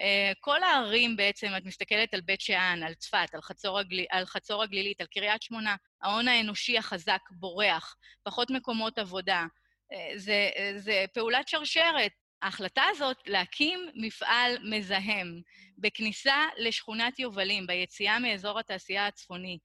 אה, 0.00 0.32
כל 0.40 0.62
הערים 0.62 1.16
בעצם, 1.16 1.48
את 1.56 1.64
מסתכלת 1.64 2.14
על 2.14 2.20
בית 2.20 2.40
שאן, 2.40 2.82
על 2.86 2.94
צפת, 2.94 3.34
על 3.34 3.42
חצור, 3.42 3.78
הגל... 3.78 4.04
על 4.10 4.26
חצור 4.26 4.62
הגלילית, 4.62 5.00
על 5.00 5.06
קריית 5.06 5.42
שמונה, 5.42 5.76
ההון 6.02 6.28
האנושי 6.28 6.78
החזק 6.78 7.20
בורח, 7.30 7.96
פחות 8.22 8.50
מקומות 8.50 8.98
עבודה. 8.98 9.46
אה, 9.92 10.12
זה, 10.16 10.50
זה 10.76 11.04
פעולת 11.14 11.48
שרשרת. 11.48 12.12
ההחלטה 12.42 12.82
הזאת 12.90 13.16
להקים 13.26 13.88
מפעל 13.94 14.56
מזהם 14.70 15.40
בכניסה 15.78 16.46
לשכונת 16.56 17.18
יובלים, 17.18 17.66
ביציאה 17.66 18.18
מאזור 18.18 18.58
התעשייה 18.58 19.06
הצפוני, 19.06 19.58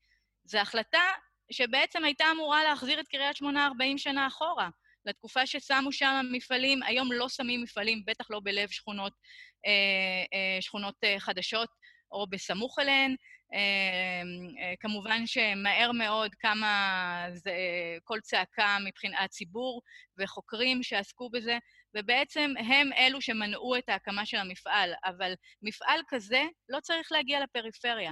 זו 0.43 0.57
החלטה 0.57 1.03
שבעצם 1.51 2.05
הייתה 2.05 2.25
אמורה 2.31 2.63
להחזיר 2.63 2.99
את 2.99 3.07
קריית 3.07 3.35
שמונה 3.35 3.65
40 3.67 3.97
שנה 3.97 4.27
אחורה. 4.27 4.69
לתקופה 5.07 5.45
ששמו 5.45 5.91
שם 5.91 6.25
מפעלים, 6.31 6.83
היום 6.83 7.11
לא 7.11 7.29
שמים 7.29 7.63
מפעלים, 7.63 8.03
בטח 8.07 8.25
לא 8.29 8.39
בלב 8.43 8.69
שכונות, 8.69 9.13
אה, 9.65 9.71
אה, 10.33 10.61
שכונות 10.61 10.95
אה, 11.03 11.19
חדשות. 11.19 11.69
או 12.11 12.27
בסמוך 12.27 12.79
אליהן. 12.79 13.15
כמובן 14.79 15.25
שמהר 15.25 15.91
מאוד 15.91 16.35
קמה 16.35 17.25
קול 18.03 18.19
צעקה 18.19 18.77
מבחינת 18.85 19.17
הציבור 19.19 19.81
וחוקרים 20.17 20.83
שעסקו 20.83 21.29
בזה, 21.29 21.57
ובעצם 21.97 22.53
הם 22.57 22.93
אלו 22.93 23.21
שמנעו 23.21 23.75
את 23.77 23.89
ההקמה 23.89 24.25
של 24.25 24.37
המפעל. 24.37 24.93
אבל 25.05 25.33
מפעל 25.61 25.99
כזה 26.07 26.43
לא 26.69 26.79
צריך 26.79 27.11
להגיע 27.11 27.39
לפריפריה. 27.43 28.11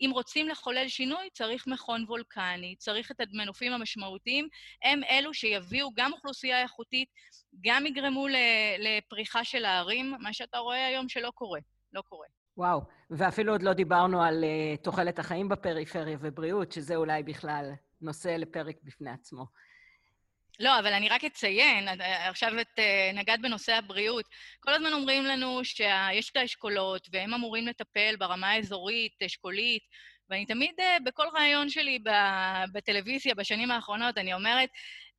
אם 0.00 0.10
רוצים 0.12 0.48
לחולל 0.48 0.88
שינוי, 0.88 1.28
צריך 1.32 1.66
מכון 1.66 2.04
וולקני, 2.08 2.74
צריך 2.78 3.10
את 3.10 3.20
המנופים 3.20 3.72
המשמעותיים, 3.72 4.48
הם 4.84 5.00
אלו 5.10 5.34
שיביאו 5.34 5.88
גם 5.96 6.12
אוכלוסייה 6.12 6.62
איכותית, 6.62 7.08
גם 7.60 7.86
יגרמו 7.86 8.26
לפריחה 8.78 9.44
של 9.44 9.64
הערים, 9.64 10.14
מה 10.20 10.32
שאתה 10.32 10.58
רואה 10.58 10.86
היום 10.86 11.08
שלא 11.08 11.30
קורה, 11.34 11.60
לא 11.92 12.02
קורה. 12.02 12.26
וואו, 12.56 12.80
ואפילו 13.10 13.52
עוד 13.52 13.62
לא 13.62 13.72
דיברנו 13.72 14.22
על 14.22 14.44
uh, 14.44 14.82
תוחלת 14.82 15.18
החיים 15.18 15.48
בפריפריה 15.48 16.18
ובריאות, 16.20 16.72
שזה 16.72 16.96
אולי 16.96 17.22
בכלל 17.22 17.72
נושא 18.00 18.28
לפרק 18.28 18.76
בפני 18.82 19.10
עצמו. 19.10 19.46
לא, 20.60 20.78
אבל 20.78 20.92
אני 20.92 21.08
רק 21.08 21.24
אציין, 21.24 21.88
עכשיו 22.28 22.60
את 22.60 22.78
אה, 22.78 23.10
נגעת 23.14 23.40
בנושא 23.40 23.74
הבריאות. 23.74 24.24
כל 24.60 24.74
הזמן 24.74 24.92
אומרים 24.92 25.24
לנו 25.24 25.64
שיש 25.64 26.30
את 26.30 26.36
האשכולות, 26.36 27.08
והם 27.12 27.34
אמורים 27.34 27.66
לטפל 27.66 28.16
ברמה 28.18 28.50
האזורית, 28.50 29.22
אשכולית, 29.26 29.82
ואני 30.30 30.46
תמיד, 30.46 30.74
אה, 30.80 30.96
בכל 31.04 31.26
ראיון 31.34 31.68
שלי 31.68 31.98
בטלוויזיה 32.72 33.34
בשנים 33.34 33.70
האחרונות, 33.70 34.18
אני 34.18 34.34
אומרת, 34.34 34.68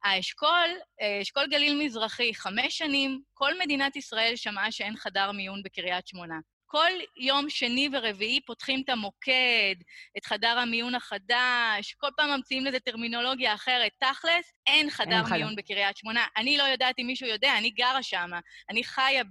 האשכול, 0.03 0.69
אה, 1.01 1.21
אשכול 1.21 1.47
גליל 1.47 1.85
מזרחי, 1.85 2.35
חמש 2.35 2.77
שנים, 2.77 3.21
כל 3.33 3.59
מדינת 3.59 3.95
ישראל 3.95 4.35
שמעה 4.35 4.71
שאין 4.71 4.97
חדר 4.97 5.31
מיון 5.31 5.63
בקריית 5.63 6.07
שמונה. 6.07 6.39
כל 6.67 6.91
יום 7.17 7.49
שני 7.49 7.89
ורביעי 7.93 8.41
פותחים 8.45 8.81
את 8.85 8.89
המוקד, 8.89 9.75
את 10.17 10.25
חדר 10.25 10.57
המיון 10.59 10.95
החדש, 10.95 11.95
כל 11.97 12.07
פעם 12.17 12.29
ממציאים 12.29 12.65
לזה 12.65 12.79
טרמינולוגיה 12.79 13.53
אחרת. 13.53 13.91
תכלס, 13.99 14.53
אין 14.67 14.89
חדר 14.89 15.15
אין 15.15 15.33
מיון. 15.33 15.55
בקריית 15.55 15.97
שמונה. 15.97 16.25
אני 16.37 16.57
לא 16.57 16.63
יודעת 16.63 16.95
אם 16.99 17.07
מישהו 17.07 17.27
יודע, 17.27 17.57
אני 17.57 17.69
גרה 17.69 18.03
שם, 18.03 18.31
אני 18.69 18.83
חיה 18.83 19.23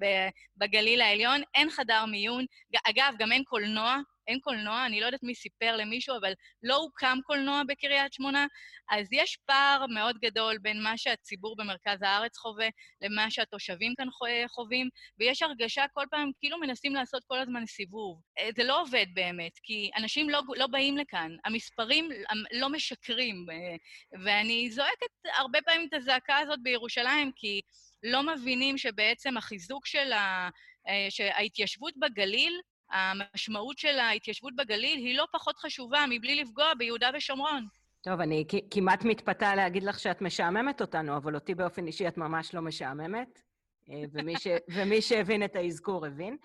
בגליל 0.57 1.01
העליון, 1.01 1.43
אין 1.55 1.71
חדר 1.71 2.05
מיון. 2.05 2.45
אגב, 2.85 3.15
גם 3.19 3.33
אין 3.33 3.45
קולנוע, 3.45 3.97
אין 4.27 4.39
קולנוע, 4.41 4.87
אני 4.87 5.01
לא 5.01 5.07
יודעת 5.07 5.23
מי 5.23 5.35
סיפר 5.35 5.77
למישהו, 5.77 6.17
אבל 6.17 6.33
לא 6.63 6.77
הוקם 6.77 7.19
קולנוע 7.25 7.63
בקריית 7.69 8.13
שמונה, 8.13 8.47
אז 8.91 9.09
יש 9.13 9.39
פער 9.47 9.87
מאוד 9.87 10.17
גדול 10.19 10.59
בין 10.59 10.83
מה 10.83 10.99
שהציבור 10.99 11.57
במרכז 11.57 12.03
הארץ 12.03 12.37
חווה 12.37 12.69
למה 13.03 13.31
שהתושבים 13.31 13.95
כאן 13.97 14.09
חווים, 14.49 14.89
ויש 15.19 15.43
הרגשה 15.43 15.85
כל 15.95 16.05
פעם 16.11 16.31
כאילו 16.41 16.59
מנסים 16.59 16.95
לעשות 16.95 17.23
כל 17.27 17.39
הזמן 17.39 17.67
סיבוב. 17.67 18.21
אה, 18.39 18.49
זה 18.57 18.65
לא 18.65 18.81
עובד 18.81 19.07
באמת, 19.15 19.53
כי 19.63 19.91
אנשים 19.97 20.31
לא, 20.31 20.43
לא 20.57 20.67
באים 20.67 20.97
לכאן, 20.97 21.37
המספרים 21.45 22.09
לא 22.53 22.69
משקרים, 22.69 23.47
אה, 23.51 23.77
ואני 24.25 24.71
זועקת 24.71 25.07
הרבה 25.39 25.59
פעמים 25.63 25.89
את 25.89 25.95
הזעקה 25.95 26.39
הזאת 26.39 26.59
בירושלים, 26.63 27.33
כי 27.37 27.61
לא 28.03 28.23
מבינים 28.23 28.79
שבעצם 28.79 29.37
החיזוק 29.37 29.87
של 29.87 30.13
ה... 30.13 30.49
אה, 30.89 31.07
שההתיישבות 31.11 31.95
בגליל 31.97 32.61
המשמעות 32.91 33.79
של 33.79 33.99
ההתיישבות 33.99 34.57
בגליל 34.57 34.99
היא 34.99 35.17
לא 35.17 35.27
פחות 35.33 35.57
חשובה 35.57 36.05
מבלי 36.11 36.35
לפגוע 36.35 36.75
ביהודה 36.79 37.11
ושומרון. 37.15 37.67
טוב, 38.01 38.21
אני 38.21 38.45
כמעט 38.71 39.05
מתפתה 39.05 39.55
להגיד 39.55 39.83
לך 39.83 39.99
שאת 39.99 40.23
משעממת 40.23 40.81
אותנו, 40.81 41.17
אבל 41.17 41.35
אותי 41.35 41.55
באופן 41.55 41.87
אישי 41.87 42.09
את 42.09 42.17
ממש 42.17 42.55
לא 42.55 42.63
משעממת, 42.63 43.43
אה, 43.91 44.03
ומי, 44.13 44.35
ש... 44.39 44.47
ומי 44.69 45.03
שהבין 45.03 45.45
את 45.45 45.57
האזכור 45.57 46.07
הבין. 46.07 46.37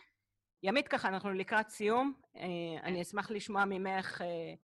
ימית, 0.63 0.87
ככה, 0.87 1.07
אנחנו 1.07 1.33
לקראת 1.33 1.69
סיום. 1.69 2.13
אה, 2.37 2.43
אני 2.83 3.01
אשמח 3.01 3.31
לשמוע 3.31 3.65
ממך, 3.65 4.21
אה, 4.21 4.27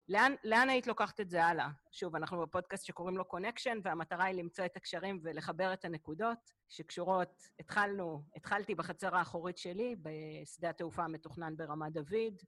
לאן, 0.08 0.34
לאן 0.44 0.70
היית 0.70 0.86
לוקחת 0.86 1.20
את 1.20 1.30
זה 1.30 1.44
הלאה? 1.44 1.68
שוב, 1.92 2.16
אנחנו 2.16 2.42
בפודקאסט 2.42 2.86
שקוראים 2.86 3.16
לו 3.16 3.24
קונקשן, 3.24 3.78
והמטרה 3.82 4.24
היא 4.24 4.34
למצוא 4.34 4.64
את 4.64 4.76
הקשרים 4.76 5.20
ולחבר 5.22 5.72
את 5.72 5.84
הנקודות 5.84 6.38
שקשורות, 6.68 7.42
התחלנו, 7.60 8.22
התחלתי 8.36 8.74
בחצר 8.74 9.16
האחורית 9.16 9.58
שלי, 9.58 9.96
בשדה 10.02 10.70
התעופה 10.70 11.04
המתוכנן 11.04 11.56
ברמת 11.56 11.92
דוד, 11.92 12.42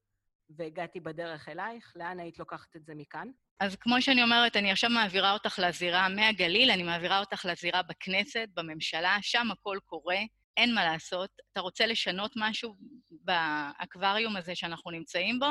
והגעתי 0.50 1.00
בדרך 1.00 1.48
אלייך. 1.48 1.92
לאן 1.96 2.20
היית 2.20 2.38
לוקחת 2.38 2.76
את 2.76 2.84
זה 2.84 2.94
מכאן? 2.94 3.28
אז 3.60 3.76
כמו 3.76 4.02
שאני 4.02 4.22
אומרת, 4.22 4.56
אני 4.56 4.70
עכשיו 4.70 4.90
מעבירה 4.90 5.32
אותך 5.32 5.58
לזירה 5.58 6.08
מהגליל, 6.08 6.70
אני 6.70 6.82
מעבירה 6.82 7.20
אותך 7.20 7.44
לזירה 7.44 7.82
בכנסת, 7.82 8.48
בממשלה, 8.54 9.18
שם 9.22 9.50
הכל 9.50 9.78
קורה. 9.86 10.18
אין 10.60 10.74
מה 10.74 10.84
לעשות, 10.84 11.30
אתה 11.52 11.60
רוצה 11.60 11.86
לשנות 11.86 12.32
משהו 12.36 12.76
באקווריום 13.10 14.36
הזה 14.36 14.54
שאנחנו 14.54 14.90
נמצאים 14.90 15.38
בו, 15.38 15.46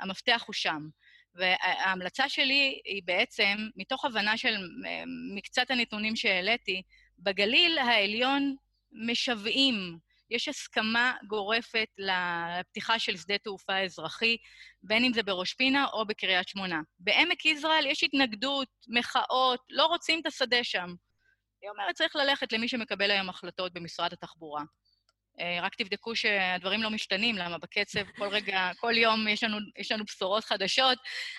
המפתח 0.00 0.44
הוא 0.46 0.54
שם. 0.54 0.88
וההמלצה 1.34 2.28
שלי 2.28 2.80
היא 2.84 3.02
בעצם, 3.04 3.56
מתוך 3.76 4.04
הבנה 4.04 4.36
של 4.36 4.54
מקצת 5.34 5.70
הנתונים 5.70 6.16
שהעליתי, 6.16 6.82
בגליל 7.18 7.78
העליון 7.78 8.56
משוועים, 8.92 9.98
יש 10.30 10.48
הסכמה 10.48 11.12
גורפת 11.26 11.88
לפתיחה 11.98 12.98
של 12.98 13.16
שדה 13.16 13.38
תעופה 13.38 13.78
אזרחי, 13.78 14.36
בין 14.82 15.04
אם 15.04 15.12
זה 15.12 15.22
בראש 15.22 15.54
פינה 15.54 15.86
או 15.92 16.06
בקריית 16.06 16.48
שמונה. 16.48 16.80
בעמק 16.98 17.46
יזרעאל 17.46 17.86
יש 17.86 18.04
התנגדות, 18.04 18.68
מחאות, 18.88 19.60
לא 19.70 19.86
רוצים 19.86 20.20
את 20.20 20.26
השדה 20.26 20.64
שם. 20.64 20.94
היא 21.62 21.70
אומרת, 21.70 21.94
צריך 21.94 22.16
ללכת 22.16 22.52
למי 22.52 22.68
שמקבל 22.68 23.10
היום 23.10 23.28
החלטות 23.28 23.72
במשרד 23.72 24.12
התחבורה. 24.12 24.62
אה, 25.40 25.58
רק 25.62 25.74
תבדקו 25.74 26.16
שהדברים 26.16 26.82
לא 26.82 26.90
משתנים, 26.90 27.36
למה 27.36 27.58
בקצב 27.58 28.04
כל 28.16 28.28
רגע, 28.28 28.70
כל 28.80 28.92
יום 28.96 29.28
יש 29.28 29.44
לנו, 29.44 29.58
יש 29.78 29.92
לנו 29.92 30.04
בשורות 30.04 30.44
חדשות, 30.44 30.98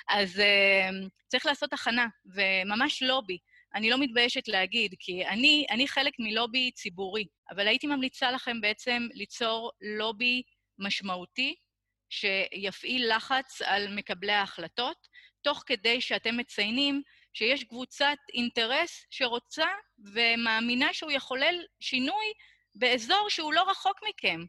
אז 0.09 0.39
uh, 0.39 1.09
צריך 1.27 1.45
לעשות 1.45 1.73
הכנה, 1.73 2.07
וממש 2.25 3.03
לובי. 3.03 3.38
אני 3.75 3.89
לא 3.89 3.97
מתביישת 3.97 4.47
להגיד, 4.47 4.95
כי 4.99 5.27
אני, 5.27 5.65
אני 5.69 5.88
חלק 5.88 6.13
מלובי 6.19 6.71
ציבורי, 6.71 7.25
אבל 7.51 7.67
הייתי 7.67 7.88
ממליצה 7.88 8.31
לכם 8.31 8.62
בעצם 8.62 9.07
ליצור 9.13 9.71
לובי 9.81 10.41
משמעותי, 10.79 11.55
שיפעיל 12.09 13.15
לחץ 13.15 13.62
על 13.62 13.95
מקבלי 13.95 14.31
ההחלטות, 14.31 15.07
תוך 15.41 15.63
כדי 15.65 16.01
שאתם 16.01 16.38
מציינים 16.38 17.01
שיש 17.33 17.63
קבוצת 17.63 18.17
אינטרס 18.33 19.05
שרוצה 19.09 19.67
ומאמינה 20.13 20.93
שהוא 20.93 21.11
יחולל 21.11 21.55
שינוי 21.79 22.25
באזור 22.75 23.29
שהוא 23.29 23.53
לא 23.53 23.69
רחוק 23.69 23.99
מכם. 24.09 24.45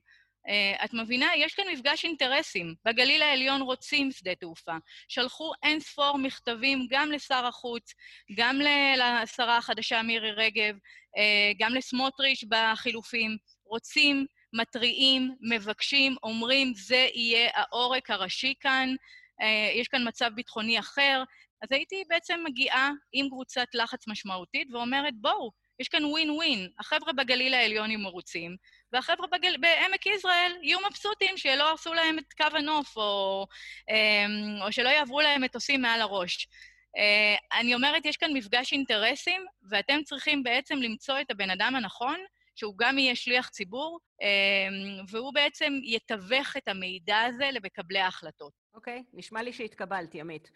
Uh, 0.49 0.85
את 0.85 0.95
מבינה? 0.95 1.27
יש 1.37 1.55
כאן 1.55 1.65
מפגש 1.73 2.05
אינטרסים. 2.05 2.75
בגליל 2.85 3.23
העליון 3.23 3.63
רוצים 3.63 4.13
שדה 4.13 4.35
תעופה. 4.35 4.77
שלחו 5.09 5.53
אין 5.63 5.81
ספור 5.81 6.19
מכתבים 6.19 6.87
גם 6.91 7.13
לשר 7.13 7.47
החוץ, 7.47 7.95
גם 8.37 8.61
לשרה 8.97 9.57
החדשה 9.57 10.03
מירי 10.03 10.31
רגב, 10.33 10.75
uh, 10.75 11.59
גם 11.59 11.75
לסמוטריץ' 11.75 12.45
בחילופים. 12.49 13.37
רוצים, 13.67 14.27
מתריעים, 14.53 15.35
מבקשים, 15.41 16.17
אומרים, 16.23 16.73
זה 16.75 17.09
יהיה 17.15 17.51
העורק 17.55 18.11
הראשי 18.11 18.55
כאן, 18.61 18.95
uh, 19.41 19.45
יש 19.75 19.89
כאן 19.89 20.09
מצב 20.09 20.31
ביטחוני 20.35 20.79
אחר. 20.79 21.23
אז 21.65 21.73
הייתי 21.73 22.05
בעצם 22.09 22.41
מגיעה 22.45 22.91
עם 23.13 23.29
קבוצת 23.29 23.67
לחץ 23.75 24.09
משמעותית 24.09 24.69
ואומרת, 24.73 25.15
בואו, 25.21 25.51
יש 25.81 25.89
כאן 25.89 26.05
ווין 26.05 26.31
ווין. 26.31 26.69
החבר'ה 26.79 27.13
בגליל 27.13 27.55
העליון 27.55 27.91
יהיו 27.91 27.99
מרוצים, 27.99 28.57
והחבר'ה 28.93 29.27
בגל... 29.33 29.57
בעמק 29.57 30.07
יזרעאל 30.07 30.53
יהיו 30.63 30.79
מבסוטים 30.91 31.37
שלא 31.37 31.71
הרסו 31.71 31.95
להם 31.95 32.19
את 32.19 32.33
קו 32.33 32.57
הנוף, 32.57 32.97
או, 32.97 33.47
אמ, 33.91 34.63
או 34.63 34.73
שלא 34.73 34.89
יעברו 34.89 35.21
להם 35.21 35.43
מטוסים 35.43 35.83
מעל 35.83 36.01
הראש. 36.01 36.49
אה, 36.97 37.59
אני 37.61 37.75
אומרת, 37.75 38.07
יש 38.07 38.17
כאן 38.17 38.33
מפגש 38.33 38.73
אינטרסים, 38.73 39.45
ואתם 39.71 40.03
צריכים 40.05 40.43
בעצם 40.43 40.77
למצוא 40.77 41.21
את 41.21 41.31
הבן 41.31 41.51
אדם 41.51 41.77
הנכון, 41.77 42.21
שהוא 42.57 42.75
גם 42.77 42.99
יהיה 42.99 43.17
שליח 43.17 43.49
ציבור, 43.49 44.01
אמ, 44.23 45.05
והוא 45.09 45.35
בעצם 45.35 45.73
יתווך 45.85 46.57
את 46.57 46.69
המידע 46.69 47.21
הזה 47.21 47.51
למקבלי 47.53 47.99
ההחלטות. 47.99 48.53
אוקיי, 48.75 48.99
okay, 48.99 49.11
נשמע 49.13 49.43
לי 49.43 49.53
שהתקבלתי, 49.53 50.21
עמית. 50.21 50.51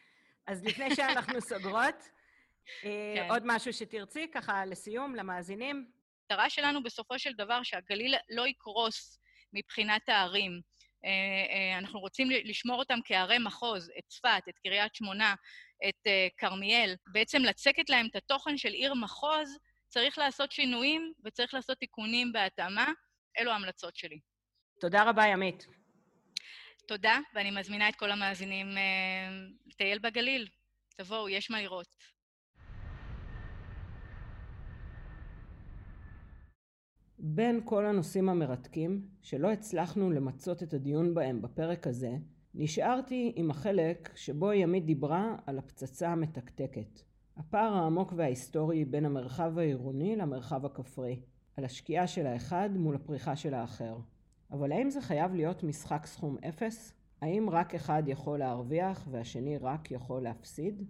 אז 0.48 0.64
לפני 0.64 0.94
שאנחנו 0.96 1.40
סוגרות, 1.40 1.94
אה, 2.84 3.14
כן. 3.16 3.26
עוד 3.30 3.42
משהו 3.46 3.72
שתרצי, 3.72 4.26
ככה 4.34 4.64
לסיום, 4.64 5.14
למאזינים? 5.14 5.90
המטרה 6.30 6.50
שלנו 6.50 6.82
בסופו 6.82 7.18
של 7.18 7.32
דבר 7.32 7.62
שהגליל 7.62 8.14
לא 8.30 8.46
יקרוס 8.46 9.18
מבחינת 9.52 10.08
הערים. 10.08 10.60
אה, 11.04 11.10
אה, 11.10 11.78
אנחנו 11.78 12.00
רוצים 12.00 12.30
לשמור 12.30 12.78
אותם 12.78 12.98
כערי 13.04 13.38
מחוז, 13.38 13.90
את 13.98 14.04
צפת, 14.06 14.42
את 14.48 14.58
קריית 14.58 14.94
שמונה, 14.94 15.34
את 15.88 16.06
כרמיאל. 16.36 16.94
בעצם 17.06 17.42
לצקת 17.42 17.90
להם 17.90 18.06
את 18.06 18.16
התוכן 18.16 18.56
של 18.56 18.68
עיר 18.68 18.94
מחוז, 18.94 19.58
צריך 19.88 20.18
לעשות 20.18 20.52
שינויים 20.52 21.12
וצריך 21.24 21.54
לעשות 21.54 21.78
תיקונים 21.78 22.32
בהתאמה. 22.32 22.92
אלו 23.38 23.50
ההמלצות 23.50 23.96
שלי. 23.96 24.20
תודה 24.80 25.02
רבה, 25.02 25.26
ימית. 25.26 25.66
תודה, 26.88 27.18
ואני 27.34 27.50
מזמינה 27.50 27.88
את 27.88 27.96
כל 27.96 28.10
המאזינים 28.10 28.66
לטייל 29.66 29.98
בגליל. 29.98 30.48
תבואו, 30.96 31.28
יש 31.28 31.50
מה 31.50 31.62
לראות. 31.62 31.96
בין 37.18 37.60
כל 37.64 37.86
הנושאים 37.86 38.28
המרתקים, 38.28 39.08
שלא 39.22 39.52
הצלחנו 39.52 40.10
למצות 40.10 40.62
את 40.62 40.74
הדיון 40.74 41.14
בהם 41.14 41.42
בפרק 41.42 41.86
הזה, 41.86 42.10
נשארתי 42.54 43.32
עם 43.36 43.50
החלק 43.50 44.12
שבו 44.16 44.52
ימית 44.52 44.84
דיברה 44.84 45.36
על 45.46 45.58
הפצצה 45.58 46.08
המתקתקת. 46.08 47.00
הפער 47.36 47.72
העמוק 47.72 48.12
וההיסטורי 48.16 48.84
בין 48.84 49.04
המרחב 49.04 49.58
העירוני 49.58 50.16
למרחב 50.16 50.66
הכפרי. 50.66 51.22
על 51.56 51.64
השקיעה 51.64 52.06
של 52.06 52.26
האחד 52.26 52.70
מול 52.76 52.94
הפריחה 52.94 53.36
של 53.36 53.54
האחר. 53.54 53.98
אבל 54.50 54.72
האם 54.72 54.90
זה 54.90 55.00
חייב 55.00 55.34
להיות 55.34 55.62
משחק 55.62 56.06
סכום 56.06 56.36
אפס? 56.48 56.92
האם 57.20 57.50
רק 57.50 57.74
אחד 57.74 58.02
יכול 58.06 58.38
להרוויח 58.38 59.08
והשני 59.10 59.58
רק 59.58 59.90
יכול 59.90 60.22
להפסיד? 60.22 60.82